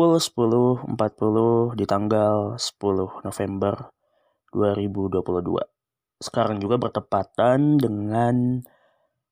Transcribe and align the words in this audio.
pukul 0.00 0.16
10.40 0.96 1.76
di 1.76 1.84
tanggal 1.84 2.56
10 2.56 3.20
November 3.20 3.92
2022. 4.48 5.60
Sekarang 6.16 6.56
juga 6.56 6.80
bertepatan 6.80 7.76
dengan 7.76 8.64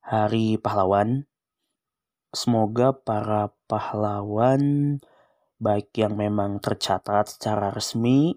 Hari 0.05 0.61
Pahlawan. 0.61 1.25
Semoga 2.37 2.93
para 2.93 3.49
pahlawan 3.65 4.61
baik 5.57 5.89
yang 5.97 6.21
memang 6.21 6.61
tercatat 6.61 7.33
secara 7.33 7.73
resmi 7.73 8.37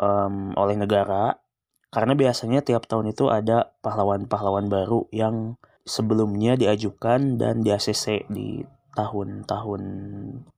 um, 0.00 0.56
oleh 0.56 0.80
negara 0.80 1.44
karena 1.92 2.16
biasanya 2.16 2.64
tiap 2.64 2.88
tahun 2.88 3.12
itu 3.12 3.28
ada 3.28 3.76
pahlawan-pahlawan 3.84 4.72
baru 4.72 5.12
yang 5.12 5.60
sebelumnya 5.84 6.56
diajukan 6.56 7.36
dan 7.36 7.60
di 7.60 7.68
ACC 7.68 8.32
di 8.32 8.64
tahun-tahun 8.94 9.82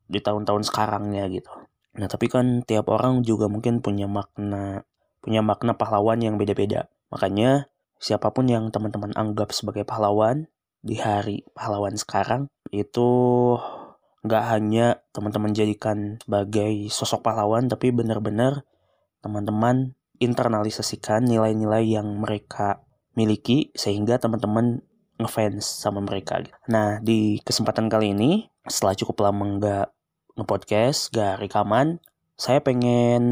di 0.07 0.21
tahun-tahun 0.23 0.63
sekarangnya 0.69 1.27
gitu. 1.33 1.51
Nah, 1.97 2.07
tapi 2.07 2.29
kan 2.29 2.63
tiap 2.63 2.93
orang 2.93 3.25
juga 3.25 3.49
mungkin 3.49 3.81
punya 3.81 4.05
makna 4.07 4.85
punya 5.25 5.43
makna 5.43 5.75
pahlawan 5.75 6.23
yang 6.23 6.39
beda-beda. 6.39 6.87
Makanya 7.11 7.73
siapa 7.97 8.31
pun 8.31 8.47
yang 8.47 8.69
teman-teman 8.69 9.17
anggap 9.17 9.51
sebagai 9.51 9.83
pahlawan 9.83 10.47
di 10.85 11.01
hari 11.01 11.43
pahlawan 11.57 11.99
sekarang 11.99 12.47
itu 12.71 13.09
nggak 14.23 14.45
hanya 14.53 15.03
teman-teman 15.11 15.51
jadikan 15.51 16.19
sebagai 16.23 16.91
sosok 16.93 17.27
pahlawan 17.27 17.67
tapi 17.67 17.91
benar-benar 17.91 18.63
teman-teman 19.23 19.99
internalisasikan 20.19 21.27
nilai-nilai 21.27 21.83
yang 21.83 22.07
mereka 22.19 22.87
miliki 23.17 23.73
sehingga 23.75 24.21
teman-teman 24.21 24.85
ngefans 25.17 25.65
sama 25.65 26.05
mereka. 26.05 26.41
Nah, 26.69 27.01
di 27.01 27.41
kesempatan 27.43 27.89
kali 27.89 28.13
ini, 28.13 28.47
setelah 28.69 28.95
cukup 28.97 29.17
lama 29.25 29.45
nggak 29.57 29.87
ngepodcast, 30.37 31.17
gak 31.17 31.41
rekaman, 31.41 31.99
saya 32.37 32.61
pengen 32.61 33.25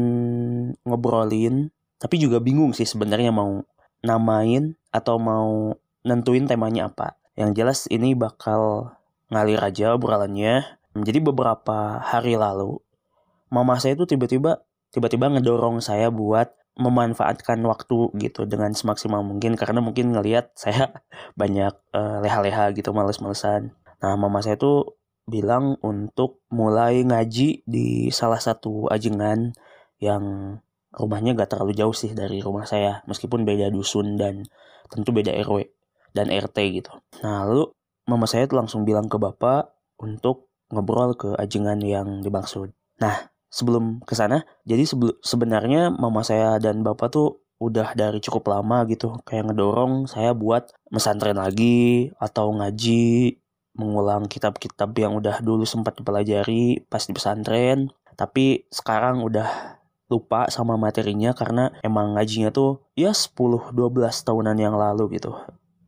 ngobrolin, 0.81 1.69
tapi 2.01 2.17
juga 2.17 2.41
bingung 2.41 2.73
sih 2.73 2.89
sebenarnya 2.89 3.29
mau 3.29 3.61
namain 4.01 4.73
atau 4.89 5.21
mau 5.21 5.77
nentuin 6.01 6.49
temanya 6.49 6.89
apa. 6.89 7.17
Yang 7.37 7.51
jelas 7.53 7.79
ini 7.93 8.17
bakal 8.17 8.93
ngalir 9.29 9.61
aja 9.61 9.93
obrolannya. 9.93 10.81
Jadi 10.95 11.19
beberapa 11.21 12.01
hari 12.01 12.39
lalu, 12.39 12.81
mama 13.51 13.77
saya 13.77 13.93
itu 13.93 14.07
tiba-tiba 14.09 14.63
tiba-tiba 14.89 15.27
ngedorong 15.27 15.83
saya 15.83 16.07
buat 16.07 16.55
memanfaatkan 16.75 17.63
waktu 17.63 18.11
gitu 18.19 18.43
dengan 18.43 18.75
semaksimal 18.75 19.23
mungkin 19.23 19.55
karena 19.55 19.79
mungkin 19.79 20.11
ngelihat 20.11 20.51
saya 20.59 20.91
banyak 21.39 21.71
uh, 21.95 22.19
leha-leha 22.19 22.75
gitu 22.75 22.91
males-malesan. 22.91 23.71
Nah, 24.03 24.13
mama 24.19 24.43
saya 24.43 24.59
tuh 24.59 24.99
bilang 25.25 25.79
untuk 25.81 26.45
mulai 26.53 27.01
ngaji 27.01 27.65
di 27.65 28.13
salah 28.13 28.37
satu 28.37 28.91
ajengan 28.93 29.55
yang 29.97 30.57
rumahnya 30.95 31.33
gak 31.35 31.57
terlalu 31.57 31.73
jauh 31.75 31.95
sih 31.95 32.13
dari 32.13 32.39
rumah 32.39 32.63
saya 32.69 33.01
meskipun 33.09 33.43
beda 33.43 33.73
dusun 33.73 34.15
dan 34.15 34.45
tentu 34.87 35.11
beda 35.11 35.33
RW 35.43 35.65
dan 36.15 36.31
RT 36.31 36.57
gitu. 36.71 36.91
Nah, 37.25 37.43
lalu 37.43 37.73
mama 38.07 38.29
saya 38.29 38.47
tuh 38.47 38.61
langsung 38.61 38.87
bilang 38.87 39.11
ke 39.11 39.17
bapak 39.19 39.75
untuk 39.99 40.47
ngobrol 40.71 41.17
ke 41.17 41.35
ajengan 41.35 41.81
yang 41.83 42.23
dimaksud. 42.23 42.71
Nah, 43.01 43.34
sebelum 43.49 44.01
ke 44.03 44.13
sana. 44.17 44.43
Jadi 44.67 44.83
sebenarnya 45.23 45.93
mama 45.93 46.21
saya 46.21 46.57
dan 46.57 46.81
bapak 46.81 47.09
tuh 47.11 47.45
udah 47.59 47.95
dari 47.95 48.19
cukup 48.19 48.51
lama 48.51 48.83
gitu 48.91 49.15
kayak 49.23 49.47
ngedorong 49.47 50.11
saya 50.11 50.35
buat 50.35 50.75
mesantren 50.91 51.39
lagi 51.39 52.11
atau 52.19 52.51
ngaji 52.51 53.39
mengulang 53.79 54.27
kitab-kitab 54.27 54.91
yang 54.99 55.15
udah 55.19 55.39
dulu 55.39 55.63
sempat 55.63 55.95
dipelajari 55.95 56.83
pas 56.91 57.03
di 57.03 57.15
pesantren 57.15 57.91
tapi 58.19 58.67
sekarang 58.71 59.23
udah 59.23 59.79
lupa 60.11 60.51
sama 60.51 60.75
materinya 60.75 61.31
karena 61.31 61.71
emang 61.81 62.15
ngajinya 62.15 62.51
tuh 62.51 62.83
ya 62.93 63.11
10-12 63.15 63.73
tahunan 64.27 64.57
yang 64.59 64.75
lalu 64.75 65.17
gitu 65.17 65.33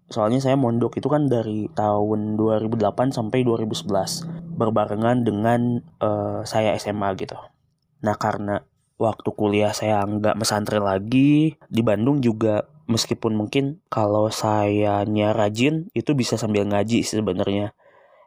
soalnya 0.07 0.39
saya 0.39 0.55
mondok 0.55 0.99
itu 0.99 1.07
kan 1.11 1.27
dari 1.27 1.67
tahun 1.75 2.39
2008 2.39 3.11
sampai 3.11 3.43
2011 3.43 4.55
berbarengan 4.55 5.27
dengan 5.27 5.83
uh, 5.99 6.41
saya 6.47 6.73
SMA 6.79 7.11
gitu. 7.19 7.35
Nah 8.01 8.15
karena 8.15 8.63
waktu 8.97 9.29
kuliah 9.37 9.71
saya 9.71 10.01
nggak 10.03 10.37
mesantren 10.37 10.81
lagi 10.81 11.53
di 11.69 11.81
Bandung 11.85 12.23
juga 12.23 12.65
meskipun 12.89 13.37
mungkin 13.37 13.83
kalau 13.91 14.31
saya 14.33 15.05
rajin 15.35 15.91
itu 15.93 16.17
bisa 16.17 16.35
sambil 16.35 16.65
ngaji 16.65 17.05
sebenarnya. 17.05 17.77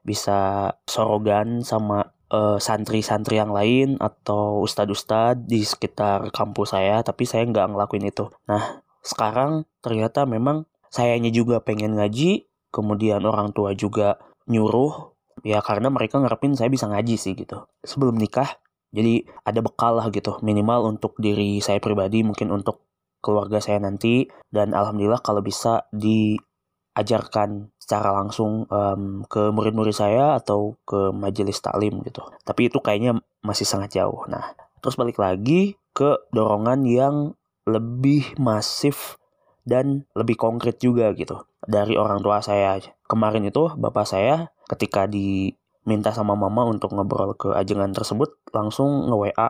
Bisa 0.00 0.72
sorogan 0.88 1.60
sama 1.60 2.14
eh, 2.32 2.56
santri-santri 2.56 3.36
yang 3.36 3.52
lain 3.52 4.00
atau 4.00 4.64
ustadz-ustadz 4.64 5.44
di 5.44 5.60
sekitar 5.60 6.32
kampus 6.32 6.72
saya 6.72 7.02
tapi 7.04 7.26
saya 7.26 7.44
nggak 7.44 7.74
ngelakuin 7.74 8.08
itu. 8.08 8.30
Nah 8.46 8.80
sekarang 9.00 9.66
ternyata 9.80 10.28
memang 10.28 10.69
sayanya 10.90 11.30
juga 11.30 11.62
pengen 11.62 11.96
ngaji 11.96 12.50
kemudian 12.74 13.22
orang 13.24 13.54
tua 13.54 13.74
juga 13.74 14.18
nyuruh 14.50 15.14
ya 15.46 15.62
karena 15.64 15.88
mereka 15.88 16.20
ngarepin 16.20 16.58
saya 16.58 16.68
bisa 16.68 16.90
ngaji 16.90 17.16
sih 17.16 17.32
gitu 17.38 17.64
sebelum 17.86 18.18
nikah 18.18 18.60
jadi 18.90 19.22
ada 19.46 19.62
bekal 19.62 19.96
lah 19.96 20.10
gitu 20.10 20.36
minimal 20.42 20.90
untuk 20.90 21.14
diri 21.22 21.62
saya 21.62 21.78
pribadi 21.78 22.26
mungkin 22.26 22.50
untuk 22.50 22.90
keluarga 23.22 23.60
saya 23.62 23.78
nanti 23.78 24.26
dan 24.50 24.72
alhamdulillah 24.74 25.22
kalau 25.22 25.44
bisa 25.44 25.86
diajarkan 25.94 27.70
secara 27.90 28.16
langsung 28.16 28.64
um, 28.72 29.22
ke 29.28 29.52
murid-murid 29.52 29.94
saya 29.94 30.40
atau 30.40 30.78
ke 30.88 31.12
majelis 31.12 31.60
taklim 31.60 32.00
gitu. 32.06 32.24
Tapi 32.46 32.72
itu 32.72 32.80
kayaknya 32.80 33.20
masih 33.44 33.68
sangat 33.68 33.98
jauh. 34.00 34.24
Nah, 34.30 34.56
terus 34.80 34.96
balik 34.96 35.20
lagi 35.20 35.76
ke 35.92 36.16
dorongan 36.32 36.88
yang 36.88 37.36
lebih 37.68 38.34
masif 38.40 39.19
dan 39.64 40.08
lebih 40.16 40.36
konkret 40.36 40.80
juga 40.80 41.12
gitu 41.16 41.44
dari 41.66 41.94
orang 41.96 42.20
tua 42.24 42.40
saya. 42.40 42.80
Kemarin 43.06 43.48
itu 43.48 43.72
bapak 43.76 44.06
saya 44.08 44.48
ketika 44.70 45.04
di 45.06 45.52
minta 45.88 46.12
sama 46.12 46.36
mama 46.36 46.68
untuk 46.68 46.92
ngobrol 46.92 47.34
ke 47.34 47.50
ajengan 47.56 47.90
tersebut 47.90 48.36
langsung 48.52 49.08
nge-WA 49.08 49.48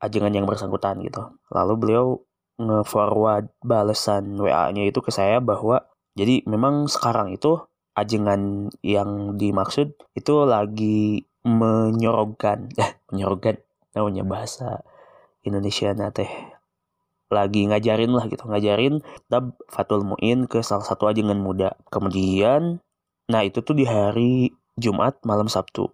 ajengan 0.00 0.32
yang 0.32 0.46
bersangkutan 0.48 1.00
gitu. 1.04 1.36
Lalu 1.52 1.74
beliau 1.76 2.06
nge-forward 2.56 3.52
balasan 3.60 4.40
WA-nya 4.40 4.88
itu 4.88 5.00
ke 5.04 5.12
saya 5.12 5.44
bahwa 5.44 5.84
jadi 6.16 6.40
memang 6.48 6.88
sekarang 6.88 7.36
itu 7.36 7.60
ajengan 7.96 8.72
yang 8.80 9.36
dimaksud 9.36 9.92
itu 10.16 10.34
lagi 10.48 11.28
menyorogkan, 11.44 12.72
eh 12.80 12.96
menyorogkan 13.12 13.60
namanya 13.92 14.24
bahasa 14.24 14.84
Indonesia 15.44 15.92
teh 16.12 16.55
lagi 17.32 17.66
ngajarin 17.66 18.14
lah 18.14 18.30
gitu 18.30 18.46
ngajarin 18.46 19.02
tab 19.26 19.58
Fatul 19.66 20.06
Muin 20.06 20.46
ke 20.46 20.62
salah 20.62 20.86
satu 20.86 21.10
ajengan 21.10 21.38
muda 21.38 21.74
kemudian 21.90 22.78
nah 23.26 23.42
itu 23.42 23.58
tuh 23.62 23.74
di 23.74 23.82
hari 23.82 24.54
Jumat 24.76 25.24
malam 25.24 25.48
Sabtu. 25.48 25.88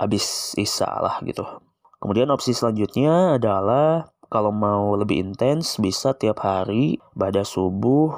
Habis 0.00 0.56
Isya 0.56 0.88
lah 0.88 1.20
gitu. 1.28 1.44
Kemudian 2.00 2.32
opsi 2.32 2.56
selanjutnya 2.56 3.36
adalah 3.36 4.08
kalau 4.32 4.48
mau 4.48 4.96
lebih 4.96 5.20
intens 5.20 5.76
bisa 5.76 6.16
tiap 6.16 6.40
hari 6.40 6.96
pada 7.12 7.44
subuh 7.44 8.16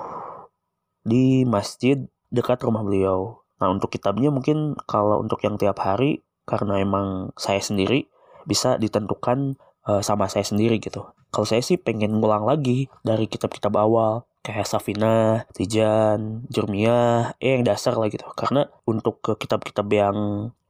di 1.02 1.42
masjid 1.42 1.98
dekat 2.30 2.62
rumah 2.62 2.86
beliau. 2.86 3.42
Nah 3.58 3.74
untuk 3.74 3.90
kitabnya 3.90 4.30
mungkin 4.30 4.78
kalau 4.86 5.18
untuk 5.18 5.42
yang 5.42 5.58
tiap 5.58 5.82
hari 5.82 6.22
karena 6.46 6.78
emang 6.78 7.34
saya 7.34 7.58
sendiri 7.58 8.06
bisa 8.46 8.78
ditentukan 8.78 9.58
uh, 9.90 10.02
sama 10.06 10.30
saya 10.30 10.46
sendiri 10.46 10.78
gitu. 10.78 11.02
Kalau 11.30 11.46
saya 11.46 11.62
sih 11.62 11.78
pengen 11.78 12.18
ngulang 12.18 12.42
lagi 12.44 12.90
dari 13.06 13.30
kitab-kitab 13.30 13.74
awal 13.78 14.26
kayak 14.40 14.66
Safina, 14.66 15.44
Tijan, 15.52 16.48
Jurmiyah, 16.48 17.38
eh 17.38 17.56
yang 17.56 17.64
dasar 17.64 17.94
lah 17.94 18.10
gitu. 18.10 18.26
Karena 18.34 18.66
untuk 18.88 19.22
ke 19.22 19.38
kitab-kitab 19.38 19.86
yang 19.92 20.16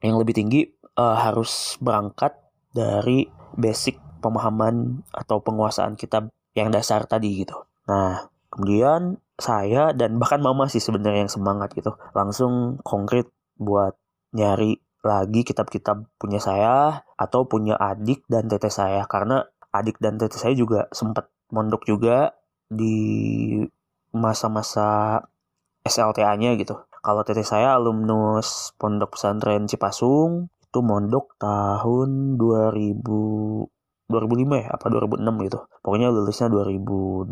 yang 0.03 0.15
lebih 0.21 0.37
tinggi 0.37 0.69
uh, 0.97 1.17
harus 1.17 1.79
berangkat 1.79 2.35
dari 2.71 3.27
basic 3.55 3.97
pemahaman 4.21 5.01
atau 5.11 5.41
penguasaan 5.41 5.97
kitab 5.97 6.29
yang 6.53 6.69
dasar 6.69 7.07
tadi 7.07 7.43
gitu. 7.43 7.57
Nah, 7.87 8.29
kemudian 8.51 9.17
saya 9.39 9.95
dan 9.97 10.21
bahkan 10.21 10.43
mama 10.43 10.69
sih 10.69 10.83
sebenarnya 10.83 11.25
yang 11.25 11.33
semangat 11.33 11.73
gitu. 11.73 11.97
Langsung 12.13 12.77
konkret 12.85 13.31
buat 13.57 13.97
nyari 14.35 14.77
lagi 15.01 15.41
kitab-kitab 15.41 16.05
punya 16.21 16.37
saya 16.37 17.01
atau 17.17 17.49
punya 17.49 17.73
adik 17.73 18.21
dan 18.29 18.45
tete 18.45 18.69
saya 18.69 19.09
karena 19.09 19.49
adik 19.71 19.97
dan 20.03 20.19
tete 20.19 20.35
saya 20.35 20.53
juga 20.55 20.87
sempat 20.91 21.31
mondok 21.51 21.87
juga 21.87 22.35
di 22.71 23.59
masa-masa 24.15 25.19
SLTA-nya 25.83 26.55
gitu. 26.59 26.77
Kalau 27.01 27.25
teteh 27.25 27.41
saya 27.41 27.73
alumnus 27.73 28.77
Pondok 28.77 29.17
Pesantren 29.17 29.65
Cipasung 29.65 30.53
itu 30.61 30.79
mondok 30.79 31.33
tahun 31.41 32.37
2000 32.37 33.01
2005 34.11 34.61
ya 34.61 34.69
apa 34.69 34.85
2006 34.91 35.47
gitu. 35.47 35.59
Pokoknya 35.81 36.07
lulusnya 36.13 36.47
2008. 36.51 37.31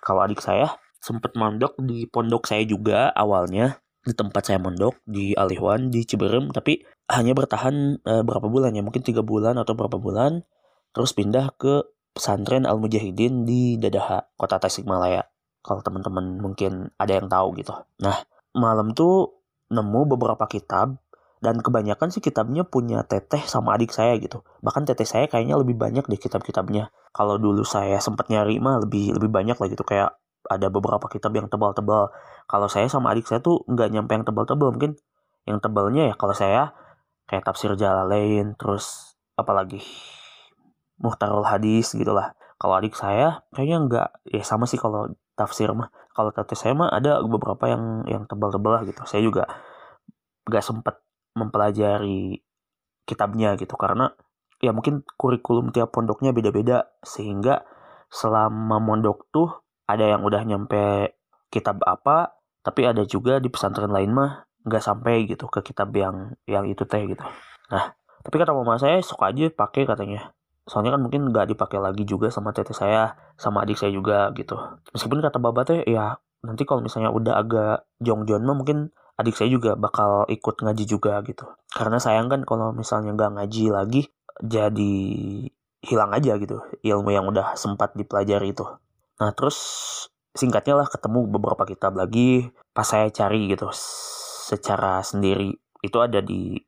Kalau 0.00 0.20
adik 0.24 0.40
saya 0.40 0.72
sempat 0.98 1.36
mondok 1.36 1.76
di 1.78 2.06
pondok 2.08 2.48
saya 2.48 2.64
juga 2.64 3.12
awalnya. 3.14 3.78
di 3.98 4.16
tempat 4.16 4.40
saya 4.40 4.56
mondok 4.56 5.04
di 5.04 5.36
Alihwan 5.36 5.92
di 5.92 6.00
Ciberem 6.00 6.48
tapi 6.48 6.80
hanya 7.12 7.36
bertahan 7.36 8.00
uh, 8.08 8.24
berapa 8.24 8.48
bulan 8.48 8.72
ya 8.72 8.80
mungkin 8.80 9.04
tiga 9.04 9.20
bulan 9.20 9.60
atau 9.60 9.76
berapa 9.76 10.00
bulan 10.00 10.48
terus 10.92 11.12
pindah 11.12 11.52
ke 11.56 11.84
pesantren 12.12 12.66
Al 12.66 12.82
Mujahidin 12.82 13.46
di 13.46 13.78
Dadaha 13.78 14.34
kota 14.34 14.58
Tasikmalaya. 14.58 15.22
Kalau 15.62 15.84
teman-teman 15.84 16.42
mungkin 16.42 16.90
ada 16.98 17.12
yang 17.14 17.30
tahu 17.30 17.54
gitu. 17.60 17.74
Nah 18.02 18.18
malam 18.56 18.96
tuh 18.96 19.38
nemu 19.70 20.16
beberapa 20.16 20.48
kitab 20.48 20.98
dan 21.38 21.62
kebanyakan 21.62 22.10
sih 22.10 22.18
kitabnya 22.18 22.66
punya 22.66 23.06
teteh 23.06 23.46
sama 23.46 23.78
adik 23.78 23.94
saya 23.94 24.18
gitu. 24.18 24.42
Bahkan 24.64 24.90
teteh 24.90 25.06
saya 25.06 25.30
kayaknya 25.30 25.54
lebih 25.54 25.78
banyak 25.78 26.02
deh 26.10 26.18
kitab-kitabnya. 26.18 26.90
Kalau 27.14 27.38
dulu 27.38 27.62
saya 27.62 28.02
sempat 28.02 28.26
nyari 28.26 28.58
mah 28.58 28.82
lebih 28.82 29.14
lebih 29.14 29.30
banyak 29.30 29.54
lah 29.54 29.68
gitu. 29.70 29.86
Kayak 29.86 30.18
ada 30.50 30.66
beberapa 30.72 31.06
kitab 31.06 31.30
yang 31.38 31.46
tebal-tebal. 31.46 32.10
Kalau 32.50 32.66
saya 32.66 32.90
sama 32.90 33.14
adik 33.14 33.30
saya 33.30 33.38
tuh 33.38 33.62
nggak 33.70 33.88
nyampe 33.94 34.10
yang 34.18 34.26
tebal-tebal 34.26 34.74
mungkin. 34.74 34.98
Yang 35.46 35.58
tebalnya 35.70 36.10
ya 36.10 36.14
kalau 36.18 36.34
saya 36.34 36.74
kayak 37.30 37.46
tafsir 37.46 37.70
Jalalain 37.78 38.58
terus 38.58 39.14
apalagi 39.38 39.84
Muhtarul 40.98 41.46
Hadis 41.46 41.94
gitulah 41.94 42.34
kalau 42.58 42.74
adik 42.74 42.98
saya 42.98 43.46
kayaknya 43.54 43.78
nggak 43.86 44.08
ya 44.34 44.42
sama 44.42 44.66
sih 44.66 44.82
kalau 44.82 45.14
tafsir 45.38 45.70
mah. 45.70 45.94
Kalau 46.10 46.34
teteh 46.34 46.58
saya 46.58 46.74
mah 46.74 46.90
ada 46.90 47.22
beberapa 47.22 47.70
yang 47.70 48.02
yang 48.10 48.26
tebal-tebal 48.26 48.74
lah 48.74 48.82
gitu. 48.82 48.98
Saya 49.06 49.22
juga 49.22 49.46
nggak 50.50 50.64
sempet 50.66 50.98
mempelajari 51.38 52.42
kitabnya 53.06 53.54
gitu. 53.54 53.78
Karena 53.78 54.10
ya 54.58 54.74
mungkin 54.74 55.06
kurikulum 55.14 55.70
tiap 55.70 55.94
pondoknya 55.94 56.34
beda-beda. 56.34 56.90
Sehingga 57.06 57.62
selama 58.10 58.82
mondok 58.82 59.30
tuh 59.30 59.62
ada 59.86 60.02
yang 60.02 60.26
udah 60.26 60.42
nyampe 60.42 61.14
kitab 61.54 61.80
apa 61.86 62.36
tapi 62.60 62.84
ada 62.84 63.06
juga 63.06 63.40
di 63.40 63.48
pesantren 63.48 63.88
lain 63.88 64.12
mah 64.12 64.44
nggak 64.66 64.84
sampai 64.84 65.24
gitu 65.24 65.48
ke 65.48 65.64
kitab 65.64 65.94
yang 65.94 66.34
yang 66.44 66.66
itu 66.66 66.82
teh 66.84 67.06
gitu. 67.06 67.22
Nah 67.70 67.94
tapi 68.26 68.34
kata 68.34 68.50
mama 68.50 68.76
saya 68.76 68.98
suka 69.00 69.30
aja 69.30 69.46
pakai 69.48 69.86
katanya 69.86 70.34
soalnya 70.68 70.94
kan 70.94 71.02
mungkin 71.02 71.32
nggak 71.32 71.56
dipakai 71.56 71.80
lagi 71.80 72.04
juga 72.04 72.28
sama 72.28 72.52
tete 72.52 72.76
saya 72.76 73.16
sama 73.40 73.64
adik 73.64 73.80
saya 73.80 73.90
juga 73.90 74.28
gitu 74.36 74.54
meskipun 74.92 75.24
kata 75.24 75.40
teh 75.64 75.80
ya 75.88 76.20
nanti 76.44 76.62
kalau 76.68 76.84
misalnya 76.84 77.10
udah 77.10 77.34
agak 77.40 77.88
jongjon 77.98 78.44
mah 78.44 78.54
mungkin 78.54 78.92
adik 79.18 79.34
saya 79.34 79.50
juga 79.50 79.74
bakal 79.74 80.24
ikut 80.30 80.62
ngaji 80.62 80.84
juga 80.86 81.18
gitu. 81.26 81.44
Karena 81.74 81.98
sayang 81.98 82.30
kan 82.30 82.46
kalau 82.46 82.70
misalnya 82.70 83.10
nggak 83.18 83.34
ngaji 83.34 83.64
lagi, 83.74 84.02
jadi 84.38 84.94
hilang 85.82 86.10
aja 86.14 86.38
gitu 86.38 86.58
ilmu 86.86 87.10
yang 87.10 87.26
udah 87.26 87.58
sempat 87.58 87.94
dipelajari 87.98 88.54
itu. 88.54 88.66
Nah 89.18 89.30
terus 89.34 89.58
singkatnya 90.34 90.78
lah 90.78 90.88
ketemu 90.90 91.26
beberapa 91.26 91.66
kitab 91.66 91.98
lagi 91.98 92.50
pas 92.70 92.86
saya 92.86 93.10
cari 93.10 93.50
gitu 93.50 93.70
secara 94.46 95.02
sendiri 95.02 95.54
itu 95.82 95.98
ada 95.98 96.22
di 96.22 96.58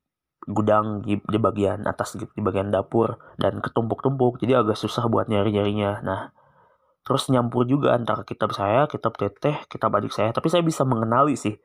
gudang 0.51 1.01
di, 1.03 1.19
di 1.23 1.39
bagian 1.39 1.87
atas 1.87 2.19
gitu, 2.19 2.31
di 2.35 2.43
bagian 2.43 2.69
dapur 2.75 3.19
dan 3.41 3.63
ketumpuk-tumpuk. 3.63 4.43
Jadi 4.43 4.59
agak 4.59 4.77
susah 4.77 5.07
buat 5.07 5.31
nyari-nyarinya. 5.31 6.03
Nah 6.05 6.21
terus 7.01 7.33
nyampur 7.33 7.65
juga 7.65 7.97
antara 7.97 8.23
kitab 8.29 8.53
saya 8.53 8.85
kitab 8.87 9.17
teteh 9.17 9.67
kitab 9.71 9.91
adik 9.97 10.13
saya. 10.13 10.31
Tapi 10.35 10.53
saya 10.53 10.63
bisa 10.67 10.85
mengenali 10.85 11.35
sih 11.35 11.57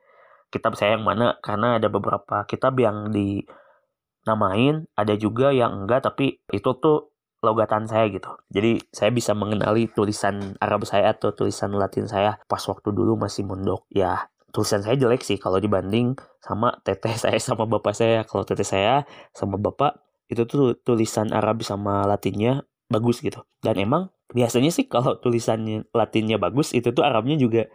kitab 0.48 0.78
saya 0.78 0.96
yang 0.96 1.04
mana 1.04 1.36
karena 1.42 1.76
ada 1.76 1.90
beberapa 1.90 2.46
kitab 2.46 2.78
yang 2.78 3.10
dinamain 3.10 4.86
ada 4.94 5.14
juga 5.18 5.50
yang 5.50 5.84
enggak 5.84 6.06
tapi 6.06 6.38
itu 6.54 6.70
tuh 6.78 7.12
logatan 7.44 7.84
saya 7.86 8.08
gitu. 8.08 8.32
Jadi 8.48 8.80
saya 8.90 9.12
bisa 9.12 9.36
mengenali 9.36 9.86
tulisan 9.92 10.56
Arab 10.58 10.88
saya 10.88 11.12
atau 11.12 11.36
tulisan 11.36 11.74
Latin 11.76 12.08
saya 12.08 12.40
pas 12.48 12.62
waktu 12.64 12.90
dulu 12.90 13.20
masih 13.20 13.44
mondok 13.44 13.84
ya 13.92 14.32
tulisan 14.56 14.80
saya 14.80 14.96
jelek 14.96 15.20
sih 15.20 15.36
kalau 15.36 15.60
dibanding 15.60 16.16
sama 16.46 16.78
teteh 16.86 17.14
saya 17.22 17.38
sama 17.42 17.66
bapak 17.66 17.92
saya. 17.92 18.22
Kalau 18.22 18.46
teteh 18.46 18.66
saya 18.66 19.02
sama 19.34 19.58
bapak 19.58 19.98
itu 20.30 20.46
tuh 20.46 20.78
tulisan 20.82 21.30
Arab 21.34 21.66
sama 21.66 22.06
Latinnya 22.06 22.62
bagus 22.86 23.18
gitu. 23.18 23.42
Dan 23.58 23.82
emang 23.82 24.14
biasanya 24.30 24.70
sih 24.70 24.86
kalau 24.86 25.18
tulisannya 25.18 25.90
Latinnya 25.90 26.38
bagus 26.38 26.70
itu 26.70 26.94
tuh 26.94 27.02
Arabnya 27.02 27.34
juga 27.34 27.66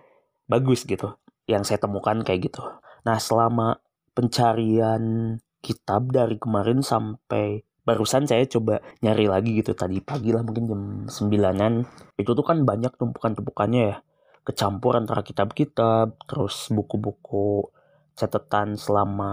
bagus 0.48 0.88
gitu. 0.88 1.20
Yang 1.48 1.72
saya 1.76 1.80
temukan 1.84 2.24
kayak 2.24 2.52
gitu. 2.52 2.64
Nah, 3.04 3.18
selama 3.20 3.82
pencarian 4.16 5.36
kitab 5.62 6.12
dari 6.12 6.38
kemarin 6.38 6.82
sampai 6.84 7.64
barusan 7.82 8.30
saya 8.30 8.46
coba 8.48 8.80
nyari 9.04 9.26
lagi 9.28 9.58
gitu. 9.60 9.76
Tadi 9.76 10.00
pagi 10.04 10.32
lah 10.32 10.44
mungkin 10.46 10.64
jam 10.68 10.82
sembilanan. 11.08 11.84
Itu 12.16 12.38
tuh 12.38 12.46
kan 12.46 12.64
banyak 12.64 12.96
tumpukan-tumpukannya 12.96 13.82
ya. 13.82 13.98
Kecampur 14.42 14.98
antara 14.98 15.22
kitab-kitab 15.22 16.18
terus 16.26 16.70
buku-buku 16.74 17.70
catatan 18.18 18.76
selama 18.78 19.32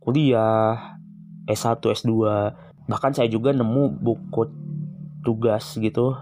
kuliah 0.00 0.98
S1 1.48 1.80
S2 1.80 2.12
bahkan 2.88 3.12
saya 3.14 3.28
juga 3.30 3.54
nemu 3.54 4.00
buku 4.00 4.50
tugas 5.22 5.76
gitu 5.76 6.16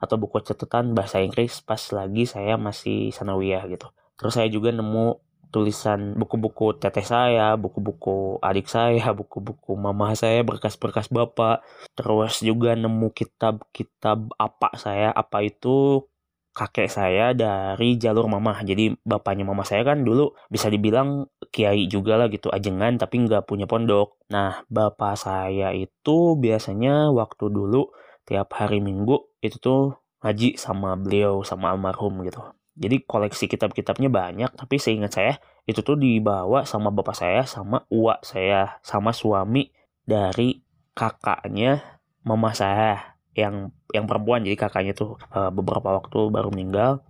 atau 0.00 0.16
buku 0.16 0.40
catatan 0.40 0.96
bahasa 0.96 1.20
Inggris 1.20 1.60
pas 1.60 1.80
lagi 1.92 2.24
saya 2.24 2.56
masih 2.56 3.12
sanawiyah 3.12 3.68
gitu 3.68 3.92
Terus 4.20 4.36
saya 4.36 4.52
juga 4.52 4.68
nemu 4.68 5.16
tulisan 5.48 6.12
buku-buku 6.12 6.76
teteh 6.76 7.02
saya, 7.02 7.56
buku-buku 7.56 8.36
adik 8.44 8.68
saya, 8.68 9.00
buku-buku 9.18 9.72
mama 9.80 10.12
saya, 10.12 10.44
berkas-berkas 10.44 11.08
bapak. 11.08 11.64
Terus 11.96 12.44
juga 12.44 12.76
nemu 12.76 13.16
kitab-kitab 13.16 14.36
apa 14.36 14.76
saya, 14.76 15.08
apa 15.08 15.40
itu 15.40 16.04
kakek 16.50 16.90
saya 16.90 17.32
dari 17.32 17.96
jalur 17.96 18.26
mama. 18.26 18.58
Jadi 18.62 18.94
bapaknya 19.06 19.46
mama 19.46 19.62
saya 19.62 19.86
kan 19.86 20.02
dulu 20.02 20.34
bisa 20.50 20.66
dibilang 20.66 21.30
kiai 21.50 21.86
juga 21.86 22.18
lah 22.18 22.28
gitu, 22.28 22.50
ajengan 22.50 22.98
tapi 22.98 23.22
nggak 23.26 23.46
punya 23.46 23.64
pondok. 23.70 24.18
Nah, 24.30 24.62
bapak 24.70 25.18
saya 25.18 25.74
itu 25.74 26.36
biasanya 26.38 27.10
waktu 27.10 27.50
dulu 27.50 27.90
tiap 28.26 28.54
hari 28.54 28.78
minggu 28.78 29.40
itu 29.42 29.58
tuh 29.58 29.98
ngaji 30.20 30.60
sama 30.60 30.94
beliau 30.94 31.42
sama 31.42 31.72
almarhum 31.72 32.22
gitu. 32.26 32.44
Jadi 32.80 33.04
koleksi 33.04 33.44
kitab-kitabnya 33.50 34.08
banyak, 34.08 34.50
tapi 34.56 34.80
seingat 34.80 35.12
saya 35.12 35.34
itu 35.68 35.84
tuh 35.84 35.98
dibawa 36.00 36.64
sama 36.64 36.88
bapak 36.88 37.12
saya, 37.12 37.42
sama 37.44 37.84
uak 37.92 38.24
saya, 38.24 38.80
sama 38.80 39.12
suami 39.12 39.68
dari 40.06 40.64
kakaknya 40.96 42.00
mama 42.24 42.52
saya 42.56 43.19
yang 43.40 43.72
yang 43.96 44.04
perempuan. 44.04 44.44
Jadi 44.44 44.56
kakaknya 44.60 44.92
tuh 44.92 45.16
uh, 45.32 45.48
beberapa 45.48 45.96
waktu 45.96 46.28
baru 46.28 46.52
meninggal. 46.52 47.00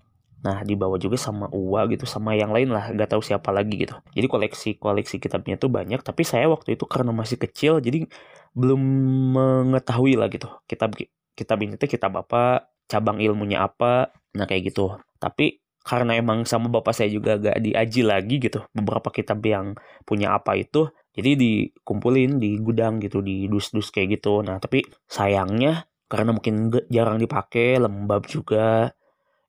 Nah 0.40 0.64
dibawa 0.64 0.96
juga 0.96 1.20
sama 1.20 1.52
Uwa 1.52 1.84
gitu 1.90 2.08
sama 2.08 2.32
yang 2.32 2.48
lain 2.54 2.72
lah 2.72 2.88
gak 2.96 3.12
tahu 3.12 3.20
siapa 3.20 3.52
lagi 3.52 3.76
gitu. 3.76 3.92
Jadi 4.16 4.26
koleksi 4.30 4.70
koleksi 4.80 5.20
kitabnya 5.20 5.60
tuh 5.60 5.68
banyak 5.68 6.00
tapi 6.00 6.24
saya 6.24 6.48
waktu 6.48 6.80
itu 6.80 6.88
karena 6.88 7.12
masih 7.12 7.36
kecil 7.36 7.82
jadi 7.84 8.08
belum 8.54 8.80
mengetahui 9.36 10.18
lah 10.18 10.26
gitu 10.32 10.50
kitab 10.66 10.98
kitab 11.38 11.58
ini 11.62 11.78
tuh 11.78 11.86
kitab 11.86 12.12
apa 12.18 12.66
cabang 12.90 13.22
ilmunya 13.22 13.62
apa 13.62 14.10
nah 14.34 14.46
kayak 14.46 14.74
gitu 14.74 14.98
tapi 15.22 15.62
karena 15.80 16.18
emang 16.18 16.44
sama 16.44 16.68
bapak 16.68 16.92
saya 16.92 17.08
juga 17.08 17.40
gak 17.40 17.62
diaji 17.62 18.02
lagi 18.04 18.36
gitu 18.42 18.66
beberapa 18.74 19.08
kitab 19.14 19.40
yang 19.46 19.78
punya 20.04 20.34
apa 20.36 20.58
itu 20.58 20.90
jadi 21.14 21.38
dikumpulin 21.38 22.42
di 22.42 22.58
gudang 22.60 22.98
gitu 23.00 23.22
di 23.22 23.46
dus-dus 23.46 23.94
kayak 23.94 24.20
gitu 24.20 24.42
nah 24.42 24.58
tapi 24.58 24.84
sayangnya 25.06 25.86
karena 26.10 26.34
mungkin 26.34 26.74
jarang 26.90 27.22
dipakai 27.22 27.78
lembab 27.78 28.26
juga. 28.26 28.90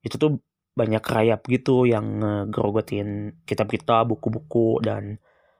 Itu 0.06 0.22
tuh 0.22 0.38
banyak 0.78 1.02
rayap 1.02 1.42
gitu 1.50 1.90
yang 1.90 2.22
ngegrogotin 2.22 3.42
kitab-kitab 3.44 4.08
buku-buku 4.08 4.80
dan 4.86 5.18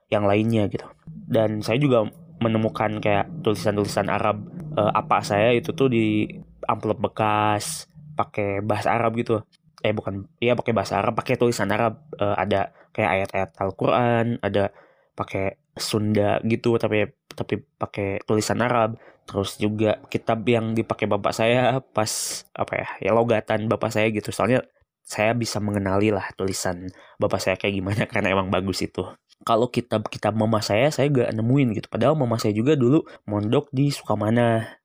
yang 0.08 0.24
lainnya 0.24 0.70
gitu. 0.70 0.86
Dan 1.06 1.60
saya 1.60 1.82
juga 1.82 2.06
menemukan 2.38 3.02
kayak 3.02 3.42
tulisan-tulisan 3.42 4.06
Arab 4.06 4.46
uh, 4.78 4.94
apa 4.94 5.22
saya 5.26 5.54
itu 5.54 5.74
tuh 5.74 5.90
di 5.90 6.26
amplop 6.66 7.02
bekas 7.02 7.90
pakai 8.14 8.62
bahasa 8.62 8.94
Arab 8.94 9.18
gitu. 9.18 9.42
Eh 9.82 9.90
bukan 9.90 10.30
iya 10.38 10.54
pakai 10.54 10.70
bahasa 10.70 11.02
Arab 11.02 11.18
pakai 11.18 11.34
tulisan 11.34 11.70
Arab. 11.74 11.98
Uh, 12.14 12.38
ada 12.38 12.70
kayak 12.94 13.10
ayat-ayat 13.10 13.50
Al-Qur'an 13.58 14.38
ada 14.38 14.70
pakai 15.18 15.58
Sunda 15.72 16.36
gitu 16.44 16.76
tapi 16.76 17.08
tapi 17.32 17.56
pakai 17.56 18.20
tulisan 18.28 18.60
Arab 18.60 19.00
terus 19.26 19.56
juga 19.56 20.02
kitab 20.10 20.42
yang 20.44 20.74
dipakai 20.74 21.06
bapak 21.06 21.32
saya 21.32 21.78
pas 21.80 22.42
apa 22.52 22.72
ya 22.74 22.88
ya 22.98 23.10
logatan 23.14 23.70
bapak 23.70 23.94
saya 23.94 24.10
gitu 24.10 24.34
soalnya 24.34 24.66
saya 25.02 25.34
bisa 25.34 25.58
mengenali 25.58 26.14
lah 26.14 26.26
tulisan 26.34 26.90
bapak 27.18 27.40
saya 27.40 27.54
kayak 27.58 27.74
gimana 27.78 28.02
karena 28.10 28.34
emang 28.34 28.50
bagus 28.50 28.82
itu 28.82 29.06
kalau 29.42 29.70
kitab-kitab 29.70 30.34
mama 30.34 30.62
saya 30.62 30.90
saya 30.94 31.10
gak 31.10 31.34
nemuin 31.34 31.74
gitu 31.78 31.86
padahal 31.90 32.14
mama 32.14 32.38
saya 32.38 32.54
juga 32.54 32.78
dulu 32.78 33.02
mondok 33.26 33.70
di 33.74 33.90
Sukamana 33.90 34.78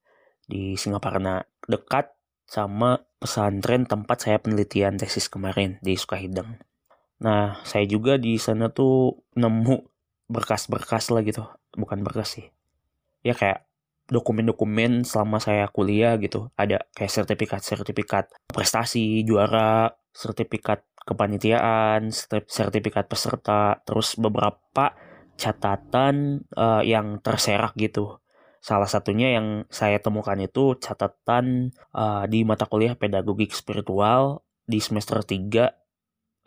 di 0.47 0.79
Singaparna 0.79 1.43
dekat 1.67 2.17
sama 2.47 3.03
pesantren 3.19 3.83
tempat 3.83 4.23
saya 4.23 4.39
penelitian 4.39 4.95
tesis 4.95 5.27
kemarin 5.27 5.75
di 5.83 5.99
Sukahideng. 5.99 6.55
Nah, 7.19 7.59
saya 7.67 7.83
juga 7.83 8.15
di 8.15 8.39
sana 8.39 8.71
tuh 8.71 9.19
nemu 9.35 9.83
berkas-berkas 10.31 11.11
lah 11.11 11.21
gitu. 11.27 11.43
Bukan 11.75 12.07
berkas 12.07 12.39
sih. 12.39 12.47
Ya 13.21 13.35
kayak 13.35 13.66
dokumen-dokumen 14.07 15.03
selama 15.03 15.37
saya 15.37 15.67
kuliah 15.71 16.15
gitu. 16.17 16.49
Ada 16.55 16.87
kayak 16.95 17.11
sertifikat-sertifikat 17.11 18.31
prestasi, 18.49 19.23
juara, 19.27 19.91
sertifikat 20.15 20.83
kepanitiaan, 21.07 22.11
sertifikat 22.47 23.07
peserta, 23.07 23.79
terus 23.87 24.19
beberapa 24.19 24.91
catatan 25.39 26.43
uh, 26.57 26.83
yang 26.83 27.23
terserak 27.23 27.77
gitu. 27.79 28.19
Salah 28.59 28.89
satunya 28.89 29.37
yang 29.39 29.63
saya 29.71 30.01
temukan 30.03 30.35
itu 30.35 30.75
catatan 30.81 31.71
uh, 31.95 32.27
di 32.27 32.43
mata 32.43 32.67
kuliah 32.67 32.97
pedagogik 32.99 33.55
spiritual 33.55 34.43
di 34.67 34.83
semester 34.83 35.23
3 35.23 35.71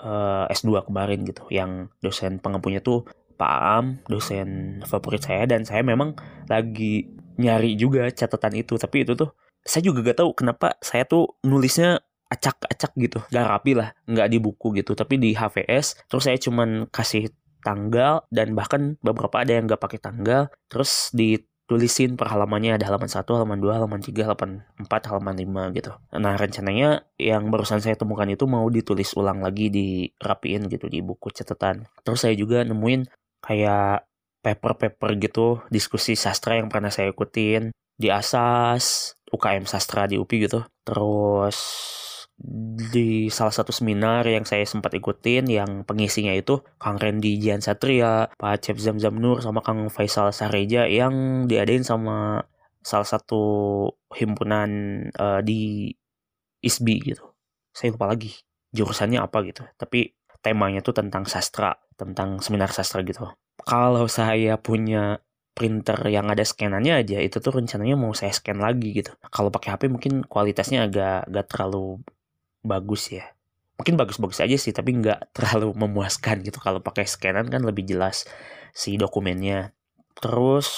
uh, 0.04 0.44
S2 0.52 0.84
kemarin 0.84 1.24
gitu. 1.24 1.48
Yang 1.48 1.88
dosen 2.04 2.36
pengampunya 2.42 2.84
tuh 2.84 3.08
Pak 3.40 3.56
Am, 3.64 3.86
dosen 4.04 4.82
favorit 4.84 5.24
saya 5.24 5.48
dan 5.48 5.64
saya 5.64 5.80
memang 5.80 6.12
lagi 6.44 7.08
nyari 7.40 7.80
juga 7.80 8.12
catatan 8.12 8.60
itu. 8.60 8.76
Tapi 8.76 9.08
itu 9.08 9.16
tuh 9.16 9.32
saya 9.64 9.82
juga 9.84 10.04
gak 10.12 10.18
tahu 10.24 10.30
kenapa 10.36 10.76
saya 10.80 11.04
tuh 11.04 11.36
nulisnya 11.44 12.00
acak-acak 12.30 12.92
gitu 12.96 13.18
gak 13.28 13.46
rapi 13.50 13.74
lah 13.74 13.90
nggak 14.06 14.28
di 14.30 14.38
buku 14.38 14.78
gitu 14.78 14.94
tapi 14.94 15.18
di 15.18 15.34
HVS 15.34 16.06
terus 16.06 16.24
saya 16.30 16.38
cuman 16.38 16.86
kasih 16.88 17.28
tanggal 17.60 18.24
dan 18.32 18.56
bahkan 18.56 18.96
beberapa 19.04 19.42
ada 19.42 19.52
yang 19.58 19.68
gak 19.68 19.82
pakai 19.82 20.00
tanggal 20.00 20.48
terus 20.70 21.12
ditulisin 21.12 22.16
per 22.16 22.32
halamannya 22.32 22.80
ada 22.80 22.88
halaman 22.88 23.10
1, 23.10 23.20
halaman 23.20 23.58
2, 23.60 23.76
halaman 23.76 24.00
3, 24.00 24.16
halaman 24.24 24.50
4, 24.80 25.08
halaman 25.12 25.36
5 25.36 25.76
gitu. 25.76 25.92
Nah 26.16 26.34
rencananya 26.40 27.04
yang 27.20 27.52
barusan 27.52 27.84
saya 27.84 28.00
temukan 28.00 28.24
itu 28.26 28.48
mau 28.48 28.64
ditulis 28.72 29.12
ulang 29.12 29.44
lagi 29.44 29.68
dirapiin 29.68 30.72
gitu 30.72 30.88
di 30.88 31.04
buku 31.04 31.28
catatan. 31.30 31.84
Terus 32.00 32.24
saya 32.24 32.32
juga 32.32 32.64
nemuin 32.64 33.06
kayak 33.44 34.09
paper-paper 34.40 35.10
gitu 35.20 35.60
diskusi 35.68 36.16
sastra 36.16 36.56
yang 36.56 36.72
pernah 36.72 36.88
saya 36.88 37.12
ikutin 37.12 37.72
di 38.00 38.08
Asas, 38.08 39.12
UKM 39.28 39.68
Sastra 39.68 40.08
di 40.08 40.16
UPI 40.16 40.48
gitu. 40.48 40.64
Terus 40.80 41.58
di 42.90 43.28
salah 43.28 43.52
satu 43.52 43.68
seminar 43.68 44.24
yang 44.24 44.48
saya 44.48 44.64
sempat 44.64 44.96
ikutin 44.96 45.44
yang 45.44 45.84
pengisinya 45.84 46.32
itu 46.32 46.64
Kang 46.80 46.96
Randy 46.96 47.36
Jian 47.36 47.60
Satria, 47.60 48.32
Pak 48.40 48.64
Cep 48.64 48.80
Zam 48.80 48.96
Zam 48.96 49.20
Nur 49.20 49.44
sama 49.44 49.60
Kang 49.60 49.92
Faisal 49.92 50.32
Sareja 50.32 50.88
yang 50.88 51.44
diadain 51.44 51.84
sama 51.84 52.48
salah 52.80 53.04
satu 53.04 53.44
himpunan 54.16 54.70
uh, 55.20 55.44
di 55.44 55.92
ISBI 56.64 57.12
gitu. 57.12 57.28
Saya 57.76 57.92
lupa 57.92 58.08
lagi 58.08 58.32
jurusannya 58.72 59.20
apa 59.20 59.44
gitu. 59.44 59.68
Tapi 59.76 60.16
temanya 60.40 60.80
tuh 60.80 60.96
tentang 60.96 61.28
sastra, 61.28 61.76
tentang 62.00 62.40
seminar 62.40 62.72
sastra 62.72 63.04
gitu. 63.04 63.28
Kalau 63.66 64.06
saya 64.08 64.56
punya 64.60 65.20
printer 65.52 65.98
yang 66.08 66.30
ada 66.32 66.40
scanannya 66.40 67.04
aja 67.04 67.18
itu 67.20 67.36
tuh 67.42 67.52
rencananya 67.52 67.98
mau 67.98 68.16
saya 68.16 68.32
scan 68.32 68.56
lagi 68.62 68.96
gitu. 68.96 69.12
Kalau 69.28 69.52
pakai 69.52 69.76
HP 69.76 69.82
mungkin 69.92 70.24
kualitasnya 70.24 70.88
agak 70.88 71.28
agak 71.28 71.46
terlalu 71.52 72.00
bagus 72.64 73.12
ya. 73.12 73.28
Mungkin 73.76 73.96
bagus-bagus 73.96 74.40
aja 74.40 74.56
sih 74.56 74.72
tapi 74.72 74.96
nggak 74.96 75.28
terlalu 75.36 75.76
memuaskan 75.76 76.40
gitu. 76.46 76.56
Kalau 76.62 76.80
pakai 76.80 77.04
scanan 77.04 77.48
kan 77.52 77.60
lebih 77.60 77.84
jelas 77.84 78.24
si 78.72 78.96
dokumennya. 78.96 79.76
Terus 80.16 80.68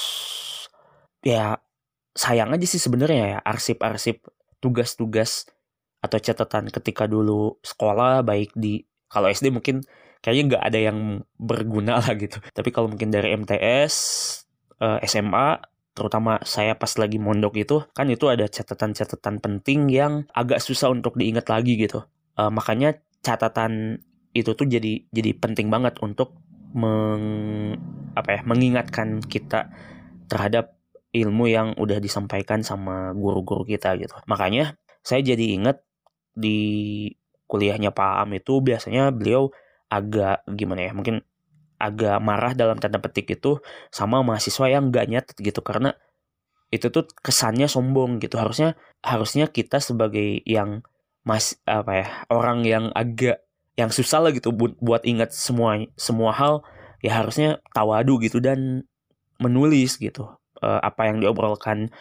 ya 1.23 1.62
sayang 2.12 2.51
aja 2.53 2.67
sih 2.67 2.83
sebenarnya 2.83 3.39
ya 3.39 3.41
arsip-arsip 3.47 4.27
tugas-tugas 4.59 5.47
atau 6.03 6.19
catatan 6.19 6.69
ketika 6.75 7.07
dulu 7.07 7.62
sekolah 7.62 8.27
baik 8.27 8.51
di 8.59 8.83
kalau 9.07 9.31
SD 9.31 9.55
mungkin 9.55 9.87
kayaknya 10.23 10.57
nggak 10.57 10.64
ada 10.64 10.79
yang 10.79 10.99
berguna 11.37 11.99
lah 11.99 12.14
gitu. 12.14 12.38
Tapi 12.55 12.71
kalau 12.71 12.88
mungkin 12.88 13.11
dari 13.11 13.35
MTS 13.35 13.95
eh, 14.81 14.99
SMA 15.05 15.73
terutama 15.93 16.41
saya 16.41 16.73
pas 16.73 16.88
lagi 16.97 17.21
mondok 17.21 17.55
itu 17.61 17.85
kan 17.93 18.09
itu 18.09 18.25
ada 18.33 18.49
catatan-catatan 18.49 19.45
penting 19.45 19.93
yang 19.93 20.25
agak 20.33 20.64
susah 20.64 20.88
untuk 20.88 21.21
diingat 21.21 21.52
lagi 21.52 21.76
gitu. 21.76 22.09
Uh, 22.33 22.49
makanya 22.49 22.97
catatan 23.21 24.00
itu 24.33 24.57
tuh 24.57 24.64
jadi 24.64 25.05
jadi 25.12 25.37
penting 25.37 25.69
banget 25.69 26.00
untuk 26.00 26.33
meng, 26.73 27.76
apa 28.17 28.29
ya 28.33 28.43
mengingatkan 28.49 29.21
kita 29.21 29.69
terhadap 30.33 30.81
ilmu 31.12 31.45
yang 31.45 31.76
udah 31.76 32.00
disampaikan 32.00 32.64
sama 32.64 33.12
guru-guru 33.12 33.69
kita 33.69 33.93
gitu. 34.00 34.17
Makanya 34.25 34.81
saya 35.05 35.21
jadi 35.21 35.61
ingat 35.61 35.85
di 36.33 37.12
kuliahnya 37.45 37.93
Pak 37.93 38.25
Am 38.25 38.33
itu 38.33 38.64
biasanya 38.64 39.12
beliau 39.12 39.52
agak 39.93 40.41
gimana 40.49 40.89
ya 40.89 40.93
mungkin 40.97 41.21
agak 41.77 42.17
marah 42.23 42.57
dalam 42.57 42.79
tanda 42.79 43.03
petik 43.03 43.29
itu 43.29 43.59
sama 43.91 44.23
mahasiswa 44.23 44.71
yang 44.71 44.95
gak 44.95 45.11
nyatet 45.11 45.37
gitu. 45.43 45.61
Karena 45.67 45.93
itu 46.71 46.89
tuh 46.89 47.11
kesannya 47.21 47.67
sombong 47.67 48.23
gitu. 48.23 48.39
Harusnya 48.39 48.79
harusnya 49.03 49.51
kita 49.51 49.83
sebagai 49.83 50.41
yang 50.47 50.87
mas 51.27 51.59
apa 51.67 51.93
ya 52.03 52.07
orang 52.31 52.63
yang 52.67 52.85
agak 52.95 53.43
yang 53.79 53.91
susah 53.91 54.23
lah 54.23 54.31
gitu 54.35 54.51
buat, 54.55 54.79
buat 54.79 55.03
ingat 55.07 55.31
semua 55.35 55.79
semua 55.95 56.35
hal 56.35 56.67
ya 57.03 57.19
harusnya 57.19 57.63
tawadu 57.75 58.19
gitu 58.23 58.43
dan 58.43 58.87
menulis 59.39 59.99
gitu 59.99 60.35
uh, 60.63 60.81
apa 60.83 61.11
yang 61.11 61.23
diobrolkan 61.23 61.95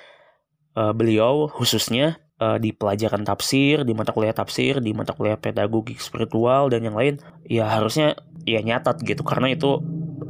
uh, 0.74 0.93
beliau 0.93 1.50
khususnya 1.53 2.17
uh, 2.41 2.57
di 2.57 2.74
pelajaran 2.74 3.21
tafsir, 3.21 3.86
di 3.86 3.93
mata 3.93 4.10
kuliah 4.12 4.33
tafsir, 4.33 4.81
di 4.81 4.91
mata 4.91 5.13
kuliah 5.13 5.38
pedagogik 5.38 6.01
spiritual 6.01 6.74
dan 6.74 6.81
yang 6.81 6.98
lain, 6.98 7.21
ya 7.45 7.69
harusnya 7.69 8.17
ya 8.43 8.65
nyatat 8.65 9.05
gitu 9.05 9.21
karena 9.21 9.53
itu 9.53 9.77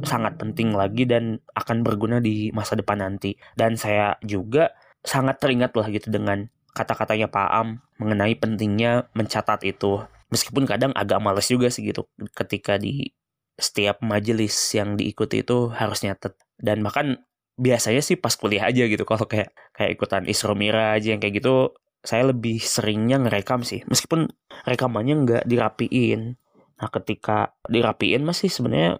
sangat 0.04 0.36
penting 0.36 0.76
lagi 0.76 1.08
dan 1.08 1.40
akan 1.56 1.80
berguna 1.80 2.20
di 2.20 2.52
masa 2.52 2.76
depan 2.76 3.00
nanti. 3.00 3.40
Dan 3.56 3.80
saya 3.80 4.20
juga 4.20 4.76
sangat 5.02 5.40
teringat 5.40 5.72
lah 5.74 5.88
gitu 5.88 6.12
dengan 6.12 6.46
kata-katanya 6.76 7.32
Pak 7.32 7.48
Am 7.48 7.80
mengenai 7.96 8.36
pentingnya 8.36 9.08
mencatat 9.16 9.64
itu. 9.64 10.04
Meskipun 10.32 10.64
kadang 10.64 10.92
agak 10.96 11.20
males 11.20 11.48
juga 11.48 11.68
sih 11.68 11.84
gitu 11.84 12.08
ketika 12.32 12.80
di 12.80 13.12
setiap 13.56 14.00
majelis 14.00 14.54
yang 14.72 14.96
diikuti 14.96 15.44
itu 15.44 15.70
harus 15.72 16.00
nyatet. 16.02 16.34
Dan 16.56 16.80
bahkan 16.80 17.20
biasanya 17.60 18.00
sih 18.00 18.16
pas 18.16 18.32
kuliah 18.32 18.64
aja 18.64 18.88
gitu 18.88 19.04
kalau 19.04 19.28
kayak 19.28 19.52
kayak 19.76 19.90
ikutan 19.92 20.24
Isro 20.24 20.56
aja 20.56 21.08
yang 21.12 21.20
kayak 21.20 21.44
gitu 21.44 21.76
saya 22.02 22.34
lebih 22.34 22.58
seringnya 22.58 23.22
ngerekam 23.22 23.62
sih. 23.62 23.86
Meskipun 23.86 24.26
rekamannya 24.66 25.14
nggak 25.22 25.44
dirapiin. 25.46 26.34
Nah 26.82 26.88
ketika 26.90 27.54
dirapiin 27.70 28.26
masih 28.26 28.50
sebenarnya 28.50 28.98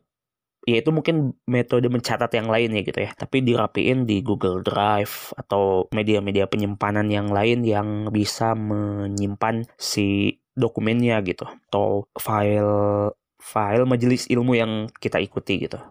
ya 0.62 0.78
itu 0.78 0.94
mungkin 0.94 1.34
metode 1.50 1.90
mencatat 1.90 2.30
yang 2.38 2.46
lain 2.46 2.78
ya 2.78 2.82
gitu 2.86 2.98
ya. 3.02 3.10
Tapi 3.10 3.42
dirapiin 3.42 4.06
di 4.06 4.22
Google 4.22 4.62
Drive 4.62 5.34
atau 5.34 5.90
media-media 5.90 6.46
penyimpanan 6.46 7.10
yang 7.10 7.34
lain 7.34 7.66
yang 7.66 8.14
bisa 8.14 8.54
menyimpan 8.54 9.66
si 9.74 10.38
dokumennya 10.54 11.18
gitu. 11.26 11.42
Atau 11.68 12.06
file 12.22 13.10
file 13.42 13.84
majelis 13.84 14.30
ilmu 14.30 14.54
yang 14.54 14.86
kita 15.02 15.18
ikuti 15.18 15.66
gitu. 15.66 15.82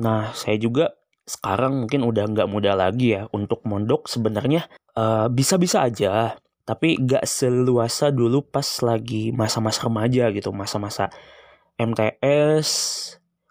Nah 0.00 0.32
saya 0.32 0.56
juga 0.56 0.96
sekarang 1.28 1.84
mungkin 1.84 2.06
udah 2.06 2.24
nggak 2.32 2.48
mudah 2.48 2.72
lagi 2.72 3.12
ya 3.20 3.28
untuk 3.36 3.60
mondok. 3.68 4.08
Sebenarnya 4.08 4.64
uh, 4.96 5.28
bisa-bisa 5.28 5.84
aja 5.84 6.40
tapi 6.66 6.98
gak 6.98 7.24
seluasa 7.24 8.10
dulu 8.10 8.42
pas 8.42 8.66
lagi 8.82 9.30
masa-masa 9.30 9.86
remaja 9.86 10.28
gitu 10.34 10.50
masa-masa 10.50 11.08
MTS 11.78 12.68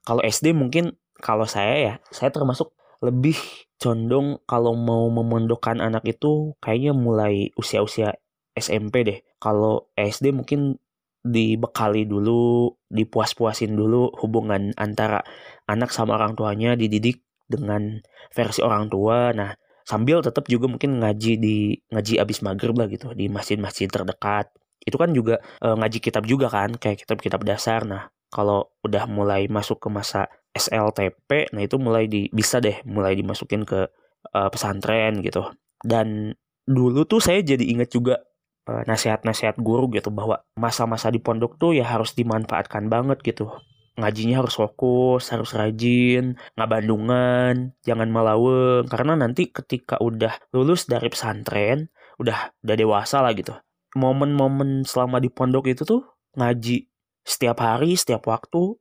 kalau 0.03 0.21
SD 0.21 0.51
mungkin 0.51 0.99
kalau 1.23 1.47
saya 1.47 1.75
ya 1.79 1.93
saya 2.11 2.29
termasuk 2.29 2.75
lebih 3.01 3.37
condong 3.79 4.39
kalau 4.47 4.73
mau 4.73 5.07
memondokkan 5.11 5.79
anak 5.83 6.05
itu 6.07 6.55
kayaknya 6.63 6.93
mulai 6.95 7.51
usia-usia 7.59 8.15
SMP 8.55 9.03
deh. 9.03 9.19
Kalau 9.37 9.91
SD 9.93 10.31
mungkin 10.31 10.79
dibekali 11.25 12.05
dulu 12.05 12.71
dipuas-puasin 12.87 13.73
dulu 13.73 14.13
hubungan 14.21 14.71
antara 14.77 15.25
anak 15.65 15.89
sama 15.89 16.15
orang 16.15 16.37
tuanya 16.37 16.77
dididik 16.77 17.25
dengan 17.45 17.99
versi 18.31 18.63
orang 18.63 18.87
tua. 18.87 19.35
Nah 19.35 19.51
sambil 19.85 20.19
tetap 20.25 20.49
juga 20.49 20.65
mungkin 20.65 20.97
ngaji 20.99 21.37
di 21.37 21.57
ngaji 21.93 22.17
abis 22.17 22.41
maghrib 22.41 22.73
lah 22.75 22.89
gitu 22.89 23.13
di 23.13 23.29
masjid-masjid 23.29 23.87
terdekat. 23.87 24.49
Itu 24.81 24.97
kan 24.97 25.13
juga 25.13 25.39
e, 25.61 25.67
ngaji 25.71 25.97
kitab 26.01 26.25
juga 26.25 26.49
kan 26.49 26.73
kayak 26.75 27.05
kitab-kitab 27.05 27.45
dasar. 27.45 27.85
Nah 27.85 28.09
kalau 28.33 28.73
udah 28.81 29.05
mulai 29.05 29.45
masuk 29.47 29.79
ke 29.79 29.87
masa 29.93 30.27
SLTP 30.55 31.53
nah 31.53 31.61
itu 31.61 31.77
mulai 31.77 32.09
di 32.09 32.27
bisa 32.33 32.57
deh 32.59 32.81
mulai 32.89 33.13
dimasukin 33.13 33.63
ke 33.63 33.87
e, 34.33 34.39
pesantren 34.49 35.21
gitu. 35.21 35.53
Dan 35.85 36.33
dulu 36.65 37.05
tuh 37.05 37.21
saya 37.21 37.45
jadi 37.45 37.61
inget 37.61 37.93
juga 37.93 38.25
e, 38.65 38.71
nasihat-nasihat 38.89 39.61
guru 39.61 39.85
gitu 39.93 40.09
bahwa 40.09 40.41
masa-masa 40.57 41.13
di 41.13 41.21
pondok 41.21 41.61
tuh 41.61 41.77
ya 41.77 41.85
harus 41.85 42.17
dimanfaatkan 42.17 42.89
banget 42.89 43.21
gitu 43.21 43.53
ngajinya 43.95 44.43
harus 44.43 44.59
fokus, 44.59 45.31
harus 45.31 45.55
rajin, 45.55 46.35
nggak 46.55 46.69
bandungan, 46.69 47.71
jangan 47.87 48.07
melaweng. 48.11 48.85
Karena 48.91 49.15
nanti 49.15 49.49
ketika 49.49 49.99
udah 50.03 50.35
lulus 50.51 50.87
dari 50.87 51.07
pesantren, 51.07 51.87
udah 52.19 52.55
udah 52.63 52.75
dewasa 52.75 53.23
lah 53.23 53.31
gitu. 53.31 53.55
Momen-momen 53.95 54.83
selama 54.83 55.23
di 55.23 55.31
pondok 55.31 55.71
itu 55.71 55.87
tuh 55.87 56.03
ngaji 56.35 56.91
setiap 57.23 57.63
hari, 57.63 57.95
setiap 57.95 58.27
waktu. 58.27 58.75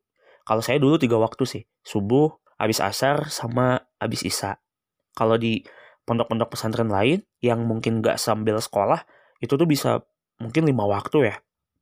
Kalau 0.44 0.60
saya 0.60 0.76
dulu 0.76 1.00
tiga 1.00 1.16
waktu 1.16 1.46
sih, 1.48 1.62
subuh, 1.80 2.28
habis 2.60 2.82
asar, 2.82 3.30
sama 3.32 3.80
habis 3.96 4.26
isya. 4.26 4.60
Kalau 5.14 5.38
di 5.38 5.64
pondok-pondok 6.04 6.52
pesantren 6.52 6.92
lain 6.92 7.24
yang 7.40 7.64
mungkin 7.64 8.04
nggak 8.04 8.20
sambil 8.20 8.60
sekolah, 8.60 9.06
itu 9.40 9.54
tuh 9.56 9.64
bisa 9.64 10.04
mungkin 10.42 10.68
lima 10.68 10.84
waktu 10.84 11.32
ya. 11.32 11.34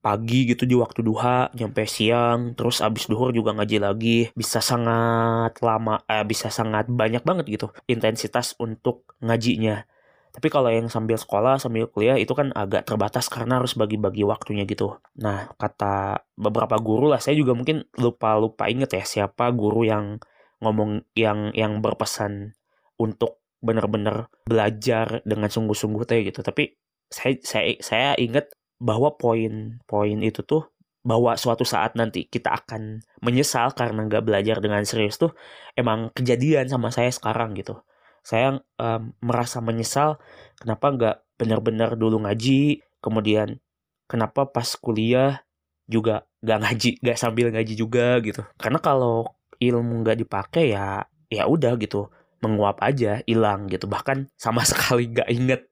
Pagi 0.02 0.50
gitu 0.50 0.66
di 0.66 0.74
waktu 0.74 1.00
duha 1.06 1.54
nyampe 1.54 1.86
siang 1.86 2.58
terus 2.58 2.82
abis 2.82 3.06
duhur 3.06 3.30
juga 3.30 3.54
ngaji 3.54 3.78
lagi. 3.78 4.18
Bisa 4.34 4.58
sangat 4.58 5.62
lama 5.62 6.02
eh, 6.10 6.26
bisa 6.26 6.50
sangat 6.50 6.90
banyak 6.90 7.22
banget 7.22 7.46
gitu 7.48 7.66
intensitas 7.86 8.58
untuk 8.58 9.14
ngajinya. 9.22 9.86
Tapi 10.32 10.48
kalau 10.48 10.72
yang 10.72 10.88
sambil 10.88 11.20
sekolah 11.20 11.60
sambil 11.60 11.86
kuliah 11.92 12.16
itu 12.16 12.32
kan 12.32 12.50
agak 12.56 12.88
terbatas 12.88 13.28
karena 13.28 13.60
harus 13.60 13.76
bagi-bagi 13.76 14.24
waktunya 14.24 14.64
gitu. 14.64 14.96
Nah 15.20 15.52
kata 15.60 16.24
beberapa 16.34 16.80
guru 16.80 17.12
lah 17.12 17.20
saya 17.20 17.36
juga 17.36 17.52
mungkin 17.52 17.84
lupa 18.00 18.34
lupa 18.40 18.66
inget 18.66 18.96
ya 18.96 19.04
siapa 19.04 19.52
guru 19.52 19.84
yang 19.84 20.18
ngomong 20.64 21.04
yang 21.12 21.52
yang 21.52 21.84
berpesan 21.84 22.56
untuk 22.96 23.44
benar-benar 23.62 24.32
belajar 24.48 25.20
dengan 25.22 25.52
sungguh-sungguh 25.52 26.02
teh 26.08 26.24
gitu. 26.24 26.40
Tapi 26.40 26.74
saya 27.12 27.36
saya 27.44 27.76
saya 27.84 28.08
ingat 28.16 28.48
bahwa 28.82 29.14
poin-poin 29.14 30.18
itu 30.18 30.42
tuh 30.42 30.66
bahwa 31.02 31.34
suatu 31.34 31.62
saat 31.62 31.94
nanti 31.98 32.26
kita 32.26 32.50
akan 32.62 33.02
menyesal 33.22 33.74
karena 33.74 34.06
nggak 34.06 34.22
belajar 34.22 34.62
dengan 34.62 34.82
serius 34.86 35.18
tuh 35.18 35.34
emang 35.74 36.10
kejadian 36.14 36.70
sama 36.70 36.90
saya 36.94 37.10
sekarang 37.10 37.54
gitu. 37.58 37.78
Saya 38.22 38.62
um, 38.78 39.02
merasa 39.18 39.58
menyesal 39.58 40.18
kenapa 40.58 40.94
nggak 40.94 41.16
benar-benar 41.38 41.98
dulu 41.98 42.22
ngaji, 42.22 42.82
kemudian 43.02 43.58
kenapa 44.06 44.46
pas 44.46 44.78
kuliah 44.78 45.42
juga 45.90 46.22
nggak 46.42 46.58
ngaji, 46.62 46.90
nggak 47.02 47.18
sambil 47.18 47.50
ngaji 47.50 47.74
juga 47.74 48.22
gitu. 48.22 48.46
Karena 48.54 48.78
kalau 48.78 49.26
ilmu 49.58 50.06
nggak 50.06 50.22
dipakai 50.22 50.74
ya 50.74 51.02
ya 51.26 51.50
udah 51.50 51.74
gitu 51.82 52.14
menguap 52.42 52.78
aja, 52.78 53.26
hilang 53.26 53.66
gitu. 53.66 53.90
Bahkan 53.90 54.30
sama 54.38 54.62
sekali 54.70 55.10
nggak 55.10 55.30
inget 55.34 55.71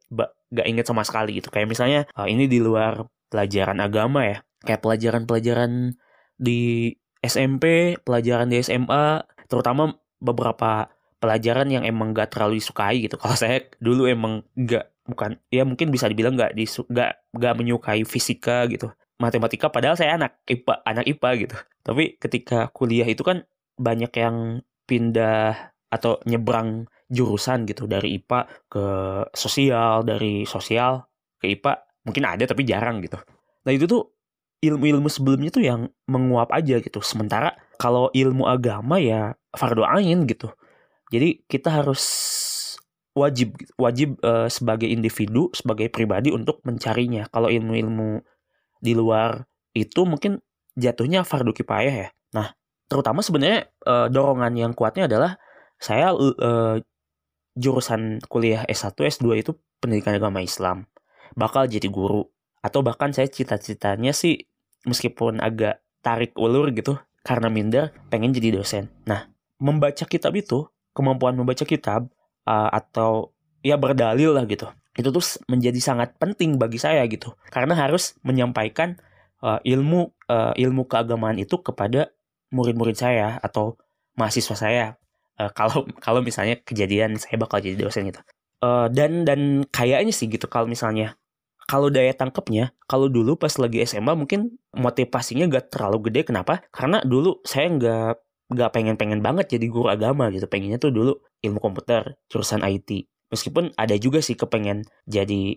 gak 0.51 0.67
inget 0.67 0.85
sama 0.87 1.07
sekali 1.07 1.39
gitu. 1.39 1.49
Kayak 1.49 1.69
misalnya 1.71 2.01
uh, 2.19 2.27
ini 2.27 2.51
di 2.51 2.59
luar 2.59 3.07
pelajaran 3.31 3.79
agama 3.79 4.27
ya. 4.27 4.39
Kayak 4.67 4.83
pelajaran-pelajaran 4.85 5.95
di 6.37 6.93
SMP 7.21 7.97
pelajaran 8.01 8.49
di 8.51 8.61
SMA 8.61 9.25
terutama 9.47 9.93
beberapa 10.21 10.89
pelajaran 11.21 11.69
yang 11.69 11.85
emang 11.87 12.13
gak 12.13 12.35
terlalu 12.35 12.59
disukai 12.59 13.07
gitu. 13.07 13.17
Kalau 13.23 13.39
saya 13.39 13.63
dulu 13.79 14.11
emang 14.11 14.43
gak 14.59 14.91
bukan 15.07 15.39
ya 15.51 15.67
mungkin 15.67 15.91
bisa 15.91 16.07
dibilang 16.07 16.39
gak 16.39 16.55
disu 16.55 16.87
gak 16.91 17.31
gak 17.35 17.55
menyukai 17.57 18.03
fisika 18.03 18.67
gitu. 18.67 18.91
Matematika 19.21 19.69
padahal 19.69 20.01
saya 20.01 20.17
anak 20.17 20.41
IPA 20.49 20.75
anak 20.83 21.05
IPA 21.07 21.31
gitu. 21.47 21.57
Tapi 21.85 22.17
ketika 22.17 22.73
kuliah 22.73 23.07
itu 23.07 23.21
kan 23.21 23.45
banyak 23.77 24.13
yang 24.17 24.65
pindah 24.89 25.73
atau 25.93 26.21
nyebrang 26.25 26.89
jurusan 27.11 27.67
gitu 27.67 27.91
dari 27.91 28.23
IPA 28.23 28.41
ke 28.71 28.85
sosial, 29.35 30.07
dari 30.07 30.47
sosial 30.47 31.05
ke 31.43 31.51
IPA 31.59 31.73
mungkin 32.07 32.25
ada 32.25 32.45
tapi 32.47 32.63
jarang 32.63 33.03
gitu. 33.03 33.19
Nah 33.67 33.73
itu 33.75 33.85
tuh 33.91 34.15
ilmu-ilmu 34.63 35.09
sebelumnya 35.11 35.51
tuh 35.51 35.65
yang 35.67 35.91
menguap 36.07 36.55
aja 36.55 36.79
gitu. 36.79 37.03
Sementara 37.03 37.53
kalau 37.77 38.09
ilmu 38.15 38.47
agama 38.47 39.03
ya 39.03 39.35
fardu 39.53 39.83
ain 39.85 40.25
gitu. 40.31 40.53
Jadi 41.11 41.43
kita 41.51 41.83
harus 41.83 42.03
wajib 43.19 43.59
wajib 43.75 44.17
uh, 44.23 44.47
sebagai 44.47 44.87
individu, 44.87 45.51
sebagai 45.51 45.91
pribadi 45.91 46.31
untuk 46.31 46.63
mencarinya. 46.63 47.27
Kalau 47.35 47.51
ilmu-ilmu 47.51 48.23
di 48.79 48.93
luar 48.95 49.45
itu 49.75 50.07
mungkin 50.07 50.39
jatuhnya 50.79 51.27
fardu 51.27 51.51
kifayah 51.51 51.95
ya. 52.07 52.09
Nah, 52.37 52.55
terutama 52.87 53.21
sebenarnya 53.21 53.67
uh, 53.85 54.07
dorongan 54.07 54.55
yang 54.55 54.73
kuatnya 54.73 55.11
adalah 55.11 55.35
saya 55.81 56.13
uh, 56.15 56.79
jurusan 57.59 58.23
kuliah 58.31 58.63
S1, 58.67 58.95
S2 58.95 59.43
itu 59.43 59.53
pendidikan 59.83 60.15
agama 60.15 60.43
Islam. 60.45 60.87
Bakal 61.35 61.71
jadi 61.71 61.89
guru. 61.91 62.27
Atau 62.61 62.85
bahkan 62.85 63.11
saya 63.11 63.27
cita-citanya 63.27 64.13
sih 64.13 64.45
meskipun 64.85 65.41
agak 65.41 65.81
tarik 66.05 66.37
ulur 66.37 66.73
gitu 66.73 67.01
karena 67.25 67.49
minder 67.53 67.93
pengen 68.09 68.33
jadi 68.33 68.61
dosen. 68.61 68.93
Nah, 69.09 69.29
membaca 69.61 70.05
kitab 70.05 70.33
itu, 70.37 70.69
kemampuan 70.93 71.37
membaca 71.37 71.65
kitab 71.65 72.09
uh, 72.49 72.71
atau 72.73 73.33
ya 73.65 73.77
berdalil 73.77 74.37
lah 74.37 74.45
gitu. 74.49 74.69
Itu 74.97 75.13
tuh 75.13 75.25
menjadi 75.49 75.81
sangat 75.81 76.17
penting 76.21 76.61
bagi 76.61 76.81
saya 76.81 77.05
gitu. 77.09 77.33
Karena 77.49 77.77
harus 77.77 78.17
menyampaikan 78.25 79.01
uh, 79.45 79.61
ilmu 79.65 80.13
uh, 80.29 80.53
ilmu 80.57 80.89
keagamaan 80.89 81.41
itu 81.41 81.61
kepada 81.61 82.13
murid-murid 82.51 82.97
saya 82.99 83.39
atau 83.41 83.79
mahasiswa 84.19 84.57
saya 84.59 84.85
uh, 85.41 85.51
kalau 85.57 85.89
kalau 86.05 86.21
misalnya 86.21 86.61
kejadian 86.61 87.17
saya 87.17 87.41
bakal 87.41 87.65
jadi 87.65 87.81
dosen 87.81 88.13
gitu. 88.13 88.21
Uh, 88.61 88.93
dan 88.93 89.25
dan 89.25 89.65
kayaknya 89.73 90.13
sih 90.13 90.29
gitu 90.29 90.45
kalau 90.45 90.69
misalnya 90.69 91.17
kalau 91.65 91.89
daya 91.89 92.13
tangkapnya 92.13 92.77
kalau 92.85 93.09
dulu 93.09 93.41
pas 93.41 93.55
lagi 93.57 93.81
SMA 93.89 94.13
mungkin 94.13 94.61
motivasinya 94.77 95.49
gak 95.49 95.73
terlalu 95.73 96.13
gede. 96.13 96.29
Kenapa? 96.29 96.61
Karena 96.69 97.01
dulu 97.01 97.41
saya 97.49 97.73
nggak 97.73 98.13
nggak 98.51 98.71
pengen-pengen 98.75 99.23
banget 99.23 99.57
jadi 99.57 99.67
guru 99.73 99.89
agama 99.89 100.29
gitu. 100.29 100.45
Pengennya 100.51 100.77
tuh 100.77 100.93
dulu 100.93 101.13
ilmu 101.41 101.59
komputer 101.63 102.21
jurusan 102.29 102.61
IT 102.67 103.09
meskipun 103.31 103.73
ada 103.79 103.95
juga 103.97 104.19
sih 104.21 104.35
kepengen 104.35 104.85
jadi 105.07 105.57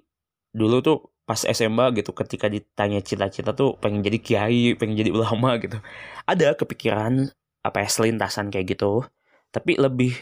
dulu 0.54 0.86
tuh 0.86 0.98
pas 1.26 1.42
SMA 1.42 1.98
gitu 1.98 2.14
ketika 2.14 2.46
ditanya 2.46 3.02
cita-cita 3.02 3.58
tuh 3.58 3.80
pengen 3.82 4.06
jadi 4.06 4.18
kiai 4.22 4.64
pengen 4.78 4.96
jadi 4.96 5.12
ulama 5.12 5.58
gitu. 5.58 5.82
Ada 6.30 6.54
kepikiran 6.54 7.34
apa 7.66 7.78
ya 7.82 7.90
selintasan 7.90 8.54
kayak 8.54 8.78
gitu 8.78 9.08
tapi 9.54 9.78
lebih 9.78 10.18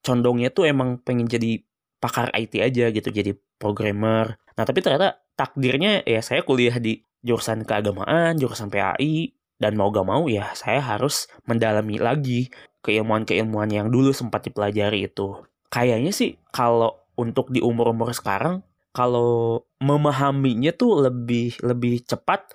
condongnya 0.00 0.54
tuh 0.54 0.70
emang 0.70 1.02
pengen 1.02 1.26
jadi 1.26 1.60
pakar 2.00 2.30
IT 2.32 2.56
aja 2.62 2.88
gitu 2.94 3.08
jadi 3.10 3.36
programmer. 3.60 4.38
Nah 4.56 4.64
tapi 4.64 4.80
ternyata 4.80 5.20
takdirnya 5.36 6.06
ya 6.06 6.22
saya 6.22 6.46
kuliah 6.46 6.78
di 6.80 7.02
jurusan 7.20 7.68
keagamaan 7.68 8.40
jurusan 8.40 8.72
PAI 8.72 9.36
dan 9.60 9.76
mau 9.76 9.92
gak 9.92 10.08
mau 10.08 10.24
ya 10.24 10.56
saya 10.56 10.80
harus 10.80 11.28
mendalami 11.44 12.00
lagi 12.00 12.48
keilmuan-keilmuan 12.80 13.68
yang 13.68 13.92
dulu 13.92 14.16
sempat 14.16 14.48
dipelajari 14.48 15.04
itu. 15.04 15.36
Kayaknya 15.68 16.16
sih 16.16 16.40
kalau 16.48 16.96
untuk 17.20 17.52
di 17.52 17.60
umur-umur 17.60 18.16
sekarang 18.16 18.64
kalau 18.96 19.62
memahaminya 19.78 20.72
tuh 20.72 21.04
lebih 21.04 21.60
lebih 21.60 22.02
cepat 22.08 22.48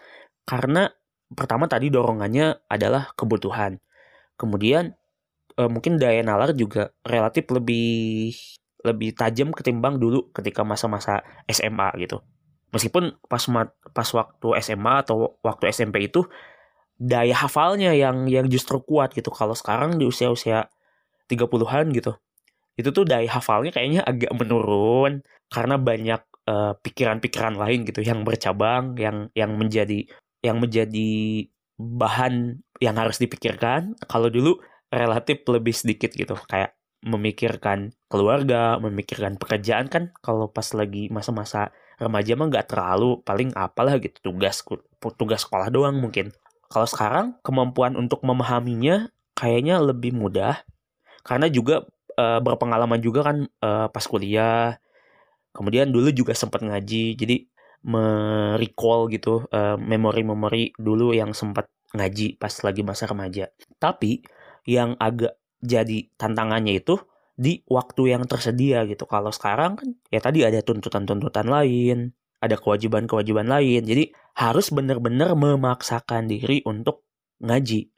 karena 0.50 0.90
pertama 1.30 1.70
tadi 1.70 1.94
dorongannya 1.94 2.66
adalah 2.66 3.14
kebutuhan. 3.14 3.78
Kemudian 4.36 4.98
uh, 5.60 5.70
mungkin 5.72 5.98
daya 6.00 6.22
nalar 6.22 6.56
juga 6.56 6.92
relatif 7.08 7.48
lebih 7.52 8.36
lebih 8.86 9.18
tajam 9.18 9.50
ketimbang 9.50 9.98
dulu 9.98 10.30
ketika 10.30 10.62
masa-masa 10.62 11.26
SMA 11.50 11.90
gitu. 12.06 12.22
Meskipun 12.70 13.18
pas 13.26 13.42
pas 13.96 14.10
waktu 14.14 14.48
SMA 14.62 14.96
atau 15.02 15.40
waktu 15.42 15.74
SMP 15.74 16.06
itu 16.06 16.28
daya 16.96 17.34
hafalnya 17.34 17.92
yang 17.98 18.30
yang 18.30 18.46
justru 18.46 18.78
kuat 18.86 19.16
gitu. 19.18 19.34
Kalau 19.34 19.58
sekarang 19.58 19.98
di 19.98 20.06
usia-usia 20.06 20.70
30-an 21.26 21.90
gitu. 21.96 22.14
Itu 22.78 22.92
tuh 22.92 23.08
daya 23.08 23.26
hafalnya 23.32 23.72
kayaknya 23.74 24.06
agak 24.06 24.32
menurun 24.36 25.26
karena 25.50 25.80
banyak 25.80 26.22
eh, 26.46 26.74
pikiran-pikiran 26.78 27.56
lain 27.58 27.88
gitu 27.88 28.04
yang 28.06 28.22
bercabang 28.28 28.94
yang 29.00 29.32
yang 29.34 29.56
menjadi 29.56 30.06
yang 30.46 30.62
menjadi 30.62 31.10
bahan 31.80 32.62
yang 32.84 32.96
harus 33.00 33.18
dipikirkan. 33.18 33.96
Kalau 34.06 34.30
dulu 34.30 34.60
relatif 34.96 35.44
lebih 35.52 35.76
sedikit 35.76 36.16
gitu 36.16 36.40
kayak 36.48 36.80
memikirkan 37.06 37.94
keluarga, 38.10 38.82
memikirkan 38.82 39.38
pekerjaan 39.38 39.92
kan 39.92 40.10
kalau 40.24 40.50
pas 40.50 40.66
lagi 40.74 41.12
masa-masa 41.14 41.70
remaja 42.02 42.34
mah 42.34 42.48
nggak 42.50 42.68
terlalu 42.74 43.22
paling 43.22 43.54
apalah 43.54 44.02
gitu 44.02 44.34
tugas 44.34 44.66
tugas 45.20 45.46
sekolah 45.46 45.70
doang 45.70 46.00
mungkin. 46.02 46.34
Kalau 46.66 46.90
sekarang 46.90 47.38
kemampuan 47.46 47.94
untuk 47.94 48.26
memahaminya 48.26 49.14
kayaknya 49.38 49.78
lebih 49.84 50.18
mudah 50.18 50.66
karena 51.22 51.46
juga 51.46 51.86
e, 52.18 52.26
berpengalaman 52.42 52.98
juga 53.04 53.32
kan 53.32 53.38
e, 53.46 53.70
pas 53.94 54.06
kuliah. 54.10 54.82
Kemudian 55.54 55.94
dulu 55.94 56.10
juga 56.10 56.34
sempat 56.34 56.66
ngaji 56.66 57.16
jadi 57.16 57.38
merecall 57.86 59.08
gitu 59.14 59.46
memori 59.78 60.26
memori-memori 60.26 60.64
dulu 60.74 61.14
yang 61.14 61.38
sempat 61.38 61.70
ngaji 61.94 62.42
pas 62.42 62.52
lagi 62.66 62.82
masa 62.82 63.06
remaja. 63.06 63.48
Tapi 63.78 64.26
yang 64.66 64.98
agak 64.98 65.38
jadi 65.62 66.10
tantangannya 66.18 66.82
itu 66.82 66.98
di 67.36 67.62
waktu 67.68 68.16
yang 68.16 68.24
tersedia 68.26 68.88
gitu. 68.90 69.06
Kalau 69.06 69.30
sekarang 69.30 69.76
kan 69.76 69.90
ya 70.10 70.20
tadi 70.24 70.44
ada 70.44 70.60
tuntutan-tuntutan 70.64 71.48
lain, 71.48 72.16
ada 72.40 72.56
kewajiban-kewajiban 72.56 73.48
lain. 73.48 73.84
Jadi 73.84 74.12
harus 74.36 74.72
benar-benar 74.72 75.36
memaksakan 75.36 76.28
diri 76.28 76.64
untuk 76.64 77.04
ngaji. 77.44 77.92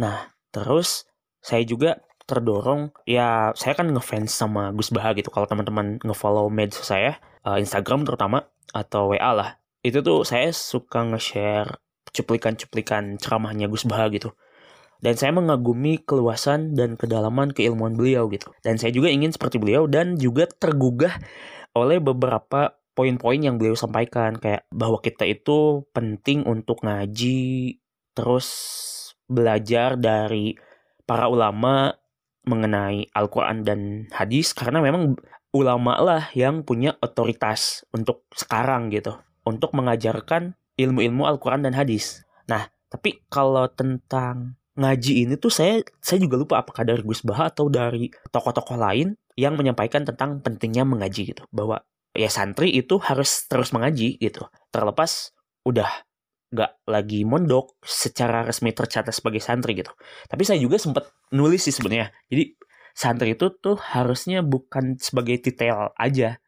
Nah, 0.00 0.32
terus 0.50 1.08
saya 1.40 1.62
juga 1.64 2.00
terdorong 2.28 2.92
ya 3.08 3.56
saya 3.56 3.72
kan 3.72 3.88
ngefans 3.88 4.32
sama 4.32 4.74
Gus 4.76 4.92
Baha 4.92 5.16
gitu. 5.16 5.32
Kalau 5.32 5.48
teman-teman 5.48 6.00
ngefollow 6.04 6.48
medsos 6.52 6.88
saya, 6.88 7.16
uh, 7.44 7.56
Instagram 7.56 8.04
terutama 8.04 8.48
atau 8.72 9.12
WA 9.12 9.32
lah. 9.32 9.50
Itu 9.80 10.04
tuh 10.04 10.26
saya 10.26 10.52
suka 10.52 11.06
nge-share 11.08 11.78
cuplikan-cuplikan 12.12 13.16
ceramahnya 13.20 13.68
Gus 13.70 13.84
Baha 13.84 14.10
gitu 14.12 14.32
dan 14.98 15.14
saya 15.14 15.30
mengagumi 15.30 16.02
keluasan 16.02 16.74
dan 16.74 16.98
kedalaman 16.98 17.54
keilmuan 17.54 17.94
beliau 17.94 18.26
gitu. 18.30 18.50
Dan 18.62 18.76
saya 18.76 18.90
juga 18.90 19.08
ingin 19.10 19.30
seperti 19.30 19.62
beliau 19.62 19.86
dan 19.86 20.18
juga 20.18 20.50
tergugah 20.50 21.14
oleh 21.74 22.02
beberapa 22.02 22.78
poin-poin 22.98 23.38
yang 23.38 23.62
beliau 23.62 23.78
sampaikan 23.78 24.34
kayak 24.34 24.66
bahwa 24.74 24.98
kita 24.98 25.22
itu 25.22 25.86
penting 25.94 26.42
untuk 26.42 26.82
ngaji 26.82 27.78
terus 28.10 28.48
belajar 29.30 29.94
dari 29.94 30.58
para 31.06 31.30
ulama 31.30 31.94
mengenai 32.42 33.06
Al-Quran 33.14 33.62
dan 33.62 33.80
hadis 34.10 34.50
karena 34.50 34.82
memang 34.82 35.14
ulama 35.54 35.94
lah 36.02 36.26
yang 36.34 36.66
punya 36.66 36.98
otoritas 36.98 37.86
untuk 37.94 38.26
sekarang 38.34 38.90
gitu 38.90 39.14
untuk 39.46 39.72
mengajarkan 39.78 40.58
ilmu-ilmu 40.74 41.24
Al-Quran 41.24 41.70
dan 41.70 41.78
hadis. 41.78 42.26
Nah, 42.50 42.66
tapi 42.90 43.22
kalau 43.30 43.68
tentang 43.70 44.57
ngaji 44.78 45.26
ini 45.26 45.34
tuh 45.34 45.50
saya 45.50 45.82
saya 45.98 46.22
juga 46.22 46.38
lupa 46.38 46.62
apakah 46.62 46.86
dari 46.86 47.02
Gus 47.02 47.26
Baha 47.26 47.50
atau 47.50 47.66
dari 47.66 48.08
tokoh-tokoh 48.30 48.78
lain 48.78 49.18
yang 49.34 49.58
menyampaikan 49.58 50.06
tentang 50.06 50.38
pentingnya 50.38 50.86
mengaji 50.86 51.34
gitu. 51.34 51.42
Bahwa 51.50 51.82
ya 52.14 52.30
santri 52.30 52.70
itu 52.70 53.02
harus 53.02 53.50
terus 53.50 53.74
mengaji 53.74 54.16
gitu. 54.22 54.46
Terlepas 54.70 55.34
udah 55.66 55.90
nggak 56.48 56.88
lagi 56.88 57.28
mondok 57.28 57.76
secara 57.84 58.46
resmi 58.46 58.72
tercatat 58.72 59.12
sebagai 59.12 59.42
santri 59.42 59.76
gitu. 59.76 59.90
Tapi 60.30 60.42
saya 60.46 60.62
juga 60.62 60.78
sempat 60.78 61.10
nulis 61.34 61.66
sih 61.66 61.74
sebenarnya. 61.74 62.14
Jadi 62.30 62.56
santri 62.94 63.34
itu 63.34 63.50
tuh 63.58 63.76
harusnya 63.76 64.46
bukan 64.46 64.96
sebagai 64.96 65.42
titel 65.42 65.90
aja. 65.98 66.38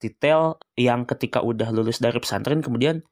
Titel 0.00 0.60
yang 0.76 1.04
ketika 1.04 1.40
udah 1.44 1.72
lulus 1.72 2.00
dari 2.00 2.20
pesantren 2.20 2.60
kemudian 2.60 3.04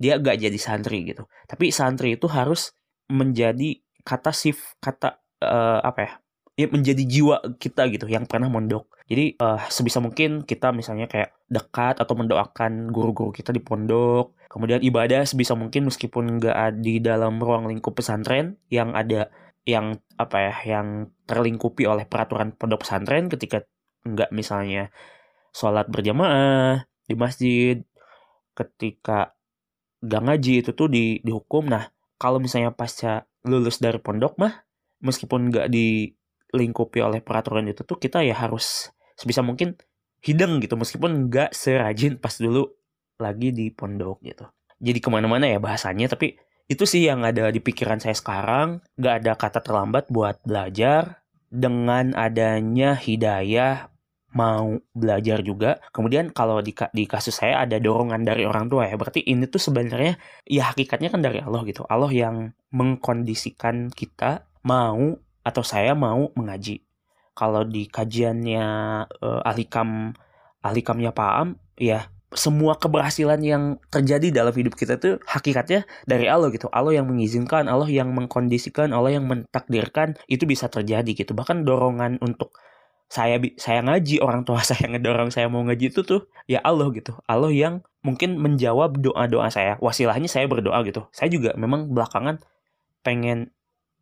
dia 0.00 0.18
gak 0.18 0.42
jadi 0.42 0.58
santri 0.58 1.06
gitu. 1.06 1.28
Tapi 1.46 1.70
santri 1.70 2.18
itu 2.18 2.26
harus 2.26 2.74
menjadi 3.06 3.78
kata 4.02 4.30
sif 4.34 4.76
kata 4.82 5.22
uh, 5.42 5.80
apa 5.82 6.00
ya 6.02 6.12
ya 6.52 6.66
menjadi 6.68 7.02
jiwa 7.02 7.36
kita 7.56 7.88
gitu 7.88 8.04
yang 8.08 8.28
pernah 8.28 8.52
mondok. 8.52 8.92
Jadi 9.08 9.36
uh, 9.40 9.60
sebisa 9.72 9.98
mungkin 10.04 10.44
kita 10.44 10.70
misalnya 10.70 11.08
kayak 11.08 11.32
dekat 11.48 12.00
atau 12.00 12.14
mendoakan 12.16 12.92
guru-guru 12.92 13.32
kita 13.32 13.50
di 13.50 13.60
pondok. 13.60 14.36
Kemudian 14.52 14.84
ibadah 14.84 15.24
sebisa 15.24 15.56
mungkin 15.56 15.88
meskipun 15.88 16.36
nggak 16.40 16.84
di 16.84 17.00
dalam 17.00 17.40
ruang 17.40 17.72
lingkup 17.72 17.96
pesantren 17.96 18.60
yang 18.68 18.92
ada 18.92 19.32
yang 19.64 19.96
apa 20.20 20.36
ya 20.42 20.54
yang 20.76 20.88
terlingkupi 21.24 21.88
oleh 21.88 22.04
peraturan 22.04 22.52
pondok 22.52 22.84
pesantren 22.84 23.30
ketika 23.32 23.64
nggak 24.04 24.34
misalnya 24.34 24.90
sholat 25.54 25.86
berjamaah 25.88 26.84
di 27.06 27.14
masjid 27.14 27.76
ketika 28.52 29.32
nggak 30.02 30.20
ngaji 30.20 30.54
itu 30.60 30.70
tuh 30.76 30.88
di 30.92 31.22
dihukum. 31.24 31.70
Nah 31.70 31.88
kalau 32.20 32.42
misalnya 32.42 32.74
pasca 32.74 33.24
lulus 33.46 33.82
dari 33.82 33.98
pondok 33.98 34.38
mah 34.38 34.54
meskipun 35.02 35.50
nggak 35.50 35.68
dilingkupi 35.68 37.02
oleh 37.02 37.20
peraturan 37.20 37.66
itu 37.66 37.82
tuh 37.82 37.98
kita 37.98 38.22
ya 38.22 38.38
harus 38.38 38.94
sebisa 39.18 39.42
mungkin 39.42 39.76
hideng 40.22 40.62
gitu. 40.62 40.78
Meskipun 40.78 41.28
nggak 41.28 41.52
serajin 41.52 42.16
pas 42.16 42.32
dulu 42.38 42.70
lagi 43.18 43.50
di 43.50 43.68
pondok 43.74 44.22
gitu. 44.24 44.46
Jadi 44.82 44.98
ke 44.98 45.08
mana-mana 45.10 45.46
ya 45.46 45.58
bahasanya 45.62 46.10
tapi 46.10 46.38
itu 46.70 46.88
sih 46.88 47.04
yang 47.04 47.26
ada 47.26 47.50
di 47.50 47.58
pikiran 47.58 48.00
saya 48.00 48.16
sekarang. 48.16 48.80
Nggak 48.96 49.14
ada 49.22 49.32
kata 49.36 49.60
terlambat 49.60 50.08
buat 50.08 50.40
belajar 50.46 51.20
dengan 51.52 52.16
adanya 52.16 52.96
hidayah 52.96 53.91
mau 54.32 54.80
belajar 54.96 55.44
juga. 55.44 55.80
Kemudian 55.92 56.32
kalau 56.32 56.60
di, 56.64 56.72
di 56.92 57.04
kasus 57.04 57.40
saya 57.40 57.64
ada 57.64 57.76
dorongan 57.76 58.24
dari 58.24 58.48
orang 58.48 58.68
tua 58.68 58.88
ya. 58.88 58.96
Berarti 58.96 59.24
ini 59.24 59.48
tuh 59.48 59.60
sebenarnya 59.60 60.16
ya 60.48 60.72
hakikatnya 60.72 61.12
kan 61.12 61.20
dari 61.20 61.40
Allah 61.40 61.62
gitu. 61.68 61.84
Allah 61.88 62.10
yang 62.12 62.56
mengkondisikan 62.72 63.92
kita 63.92 64.48
mau 64.64 65.16
atau 65.44 65.62
saya 65.62 65.92
mau 65.92 66.32
mengaji. 66.34 66.82
Kalau 67.32 67.64
di 67.64 67.88
kajiannya 67.88 68.66
uh, 69.08 69.40
ahlikam 69.48 70.12
ahlikamnya 70.62 71.10
Pak 71.10 71.32
Am 71.32 71.48
ya 71.80 72.12
semua 72.32 72.80
keberhasilan 72.80 73.40
yang 73.44 73.76
terjadi 73.92 74.32
dalam 74.32 74.52
hidup 74.56 74.72
kita 74.72 74.96
tuh 74.96 75.20
hakikatnya 75.28 75.84
dari 76.08 76.26
Allah 76.32 76.48
gitu. 76.48 76.68
Allah 76.72 76.96
yang 76.96 77.08
mengizinkan, 77.08 77.68
Allah 77.68 77.88
yang 77.88 78.08
mengkondisikan, 78.12 78.96
Allah 78.96 79.20
yang 79.20 79.28
mentakdirkan 79.28 80.16
itu 80.28 80.48
bisa 80.48 80.72
terjadi 80.72 81.12
gitu. 81.12 81.36
Bahkan 81.36 81.68
dorongan 81.68 82.20
untuk 82.24 82.56
saya 83.12 83.36
saya 83.60 83.84
ngaji 83.84 84.24
orang 84.24 84.48
tua 84.48 84.64
saya 84.70 84.88
ngedorong 84.88 85.28
saya 85.28 85.52
mau 85.52 85.60
ngaji 85.60 85.92
itu 85.92 86.00
tuh 86.00 86.32
ya 86.48 86.64
Allah 86.64 86.88
gitu. 86.96 87.12
Allah 87.28 87.52
yang 87.52 87.84
mungkin 88.00 88.40
menjawab 88.40 88.96
doa 89.04 89.28
doa 89.28 89.52
saya. 89.52 89.76
Wasilahnya 89.84 90.32
saya 90.32 90.48
berdoa 90.48 90.80
gitu. 90.88 91.04
Saya 91.12 91.28
juga 91.28 91.52
memang 91.60 91.92
belakangan 91.92 92.40
pengen 93.04 93.52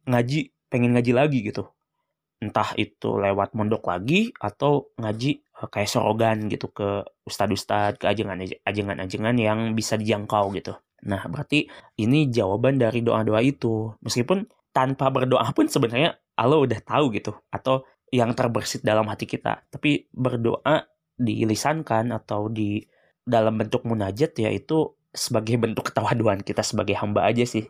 ngaji 0.06 0.54
pengen 0.70 0.94
ngaji 0.94 1.10
lagi 1.10 1.42
gitu. 1.42 1.66
Entah 2.38 2.70
itu 2.78 3.18
lewat 3.18 3.58
mondok 3.58 3.90
lagi 3.90 4.30
atau 4.38 4.94
ngaji 4.94 5.42
eh, 5.42 5.68
kayak 5.68 5.90
sorogan 5.90 6.46
gitu 6.46 6.70
ke 6.70 7.02
ustad-ustad 7.26 7.98
ke 7.98 8.06
ajengan-ajengan 8.06 9.36
yang 9.36 9.74
bisa 9.74 9.98
dijangkau 9.98 10.54
gitu. 10.54 10.78
Nah 11.10 11.26
berarti 11.26 11.66
ini 11.98 12.30
jawaban 12.30 12.78
dari 12.78 13.02
doa-doa 13.02 13.42
itu. 13.42 13.90
Meskipun 14.06 14.46
tanpa 14.70 15.10
berdoa 15.10 15.50
pun 15.50 15.66
sebenarnya 15.66 16.14
Allah 16.38 16.62
udah 16.62 16.78
tahu 16.78 17.10
gitu. 17.10 17.34
Atau 17.50 17.84
yang 18.10 18.34
terbersit 18.34 18.82
dalam 18.82 19.06
hati 19.06 19.26
kita. 19.26 19.66
Tapi 19.70 20.10
berdoa 20.10 20.82
dilisankan 21.14 22.10
atau 22.10 22.50
di 22.50 22.82
dalam 23.22 23.54
bentuk 23.54 23.86
munajat 23.86 24.34
yaitu 24.42 24.90
sebagai 25.10 25.58
bentuk 25.58 25.90
ketawaduan 25.90 26.42
kita 26.42 26.62
sebagai 26.66 26.98
hamba 26.98 27.26
aja 27.26 27.46
sih. 27.46 27.66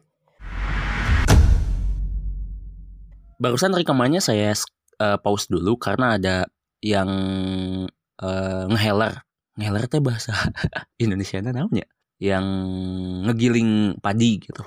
Barusan 3.41 3.73
rekamannya 3.73 4.21
saya 4.21 4.53
uh, 5.01 5.17
pause 5.17 5.49
dulu 5.49 5.81
karena 5.81 6.21
ada 6.21 6.37
yang 6.85 7.09
uh, 8.21 8.65
ngeheler. 8.69 9.25
Ngeheler 9.57 9.85
teh 9.89 10.01
bahasa 10.05 10.33
Indonesia 11.05 11.41
namanya 11.41 11.89
yang 12.21 12.45
ngegiling 13.25 13.97
padi 14.05 14.45
gitu 14.45 14.61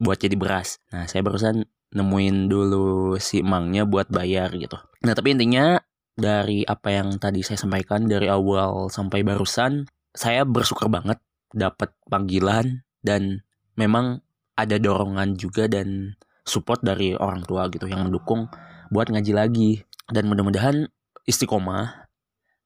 buat 0.00 0.16
jadi 0.16 0.32
beras. 0.36 0.80
Nah 0.92 1.04
saya 1.04 1.20
barusan 1.20 1.68
nemuin 1.96 2.52
dulu 2.52 3.16
si 3.16 3.40
emangnya 3.40 3.88
buat 3.88 4.12
bayar 4.12 4.52
gitu. 4.54 4.76
Nah 5.02 5.16
tapi 5.16 5.32
intinya 5.32 5.80
dari 6.16 6.64
apa 6.64 6.92
yang 6.92 7.16
tadi 7.16 7.40
saya 7.40 7.56
sampaikan 7.56 8.04
dari 8.04 8.28
awal 8.28 8.92
sampai 8.92 9.24
barusan, 9.24 9.88
saya 10.12 10.44
bersyukur 10.44 10.92
banget 10.92 11.20
dapat 11.52 11.92
panggilan 12.08 12.84
dan 13.00 13.44
memang 13.80 14.20
ada 14.56 14.76
dorongan 14.80 15.36
juga 15.36 15.68
dan 15.68 16.16
support 16.44 16.80
dari 16.80 17.12
orang 17.16 17.44
tua 17.44 17.68
gitu 17.68 17.84
yang 17.88 18.08
mendukung 18.08 18.48
buat 18.88 19.12
ngaji 19.12 19.32
lagi 19.36 19.70
dan 20.08 20.30
mudah-mudahan 20.30 20.88
istiqomah 21.26 22.06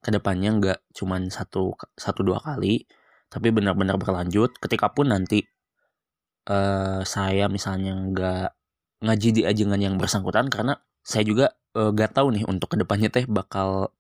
ke 0.01 0.09
depannya 0.13 0.51
nggak 0.57 0.79
cuman 0.97 1.29
satu 1.29 1.77
satu 1.97 2.21
dua 2.25 2.41
kali 2.41 2.85
tapi 3.33 3.53
benar-benar 3.53 3.97
berlanjut 3.97 4.57
ketika 4.61 4.93
pun 4.93 5.13
nanti 5.13 5.45
uh, 6.49 7.01
saya 7.05 7.49
misalnya 7.49 7.97
nggak 7.97 8.49
ngaji 9.01 9.29
di 9.33 9.43
ajengan 9.49 9.81
yang 9.81 9.97
bersangkutan 9.97 10.53
karena 10.53 10.77
saya 11.01 11.25
juga 11.25 11.57
uh, 11.77 11.91
gak 11.93 12.17
tahu 12.17 12.37
nih 12.37 12.45
untuk 12.45 12.73
ke 12.73 12.77
depannya 12.77 13.09
teh 13.09 13.25
bakal 13.25 13.93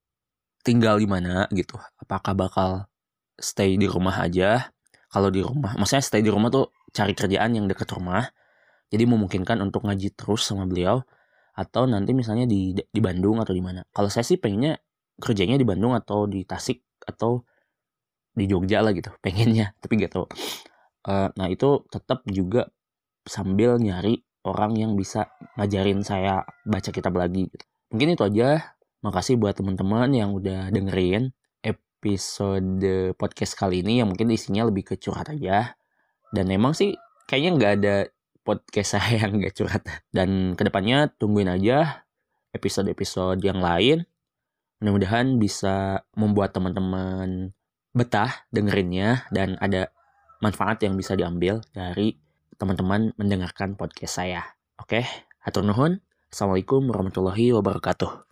tinggal 0.60 1.00
di 1.00 1.08
mana 1.08 1.48
gitu. 1.52 1.80
Apakah 2.00 2.36
bakal 2.36 2.70
stay 3.40 3.80
di 3.80 3.88
rumah 3.88 4.20
aja? 4.20 4.68
Kalau 5.10 5.32
di 5.32 5.42
rumah, 5.42 5.74
maksudnya 5.74 6.04
stay 6.04 6.22
di 6.22 6.30
rumah 6.30 6.52
tuh 6.52 6.70
cari 6.94 7.16
kerjaan 7.16 7.56
yang 7.56 7.66
dekat 7.66 7.88
rumah. 7.96 8.28
Jadi 8.92 9.04
memungkinkan 9.06 9.58
untuk 9.64 9.86
ngaji 9.86 10.14
terus 10.14 10.46
sama 10.46 10.66
beliau 10.68 11.02
atau 11.56 11.86
nanti 11.88 12.14
misalnya 12.14 12.46
di 12.46 12.74
di 12.76 13.00
Bandung 13.02 13.42
atau 13.42 13.54
di 13.54 13.62
mana. 13.62 13.82
Kalau 13.90 14.06
saya 14.06 14.22
sih 14.22 14.38
pengennya 14.38 14.78
kerjanya 15.18 15.58
di 15.58 15.66
Bandung 15.66 15.94
atau 15.94 16.26
di 16.30 16.46
Tasik 16.46 16.82
atau 17.06 17.42
di 18.34 18.46
Jogja 18.46 18.80
lah 18.80 18.94
gitu 18.94 19.10
pengennya 19.24 19.74
tapi 19.82 19.98
gak 19.98 20.12
tahu 20.14 20.26
uh, 21.10 21.28
nah 21.34 21.46
itu 21.50 21.84
tetap 21.90 22.22
juga 22.26 22.70
sambil 23.26 23.76
nyari 23.78 24.22
orang 24.44 24.72
yang 24.76 24.92
bisa 24.96 25.28
ngajarin 25.56 26.00
saya 26.00 26.44
baca 26.64 26.90
kitab 26.90 27.16
lagi 27.16 27.48
gitu. 27.48 27.64
Mungkin 27.92 28.16
itu 28.16 28.24
aja. 28.24 28.76
Makasih 29.00 29.40
buat 29.40 29.56
teman-teman 29.56 30.12
yang 30.12 30.36
udah 30.36 30.68
dengerin 30.68 31.32
episode 31.64 32.84
podcast 33.16 33.56
kali 33.56 33.80
ini 33.80 34.04
yang 34.04 34.12
mungkin 34.12 34.28
isinya 34.28 34.68
lebih 34.68 34.92
ke 34.92 34.94
curhat 35.00 35.32
aja. 35.32 35.72
Dan 36.28 36.52
emang 36.52 36.76
sih 36.76 36.92
kayaknya 37.24 37.50
nggak 37.56 37.72
ada 37.80 37.94
podcast 38.44 38.88
saya 39.00 39.24
yang 39.24 39.40
nggak 39.40 39.56
curhat. 39.56 39.82
Dan 40.12 40.52
ke 40.52 40.62
depannya 40.68 41.08
tungguin 41.16 41.48
aja 41.48 42.04
episode-episode 42.52 43.40
yang 43.40 43.64
lain. 43.64 44.04
Mudah-mudahan 44.80 45.36
bisa 45.36 46.04
membuat 46.16 46.56
teman-teman 46.56 47.52
betah 47.92 48.46
dengerinnya 48.52 49.28
dan 49.34 49.56
ada 49.60 49.92
manfaat 50.40 50.80
yang 50.84 50.96
bisa 50.96 51.16
diambil 51.16 51.60
dari 51.74 52.16
teman-teman 52.60 53.16
mendengarkan 53.16 53.72
podcast 53.72 54.20
saya. 54.20 54.44
Oke, 54.76 55.08
atur 55.40 55.64
nuhun. 55.64 56.04
Assalamualaikum 56.28 56.92
warahmatullahi 56.92 57.56
wabarakatuh. 57.56 58.29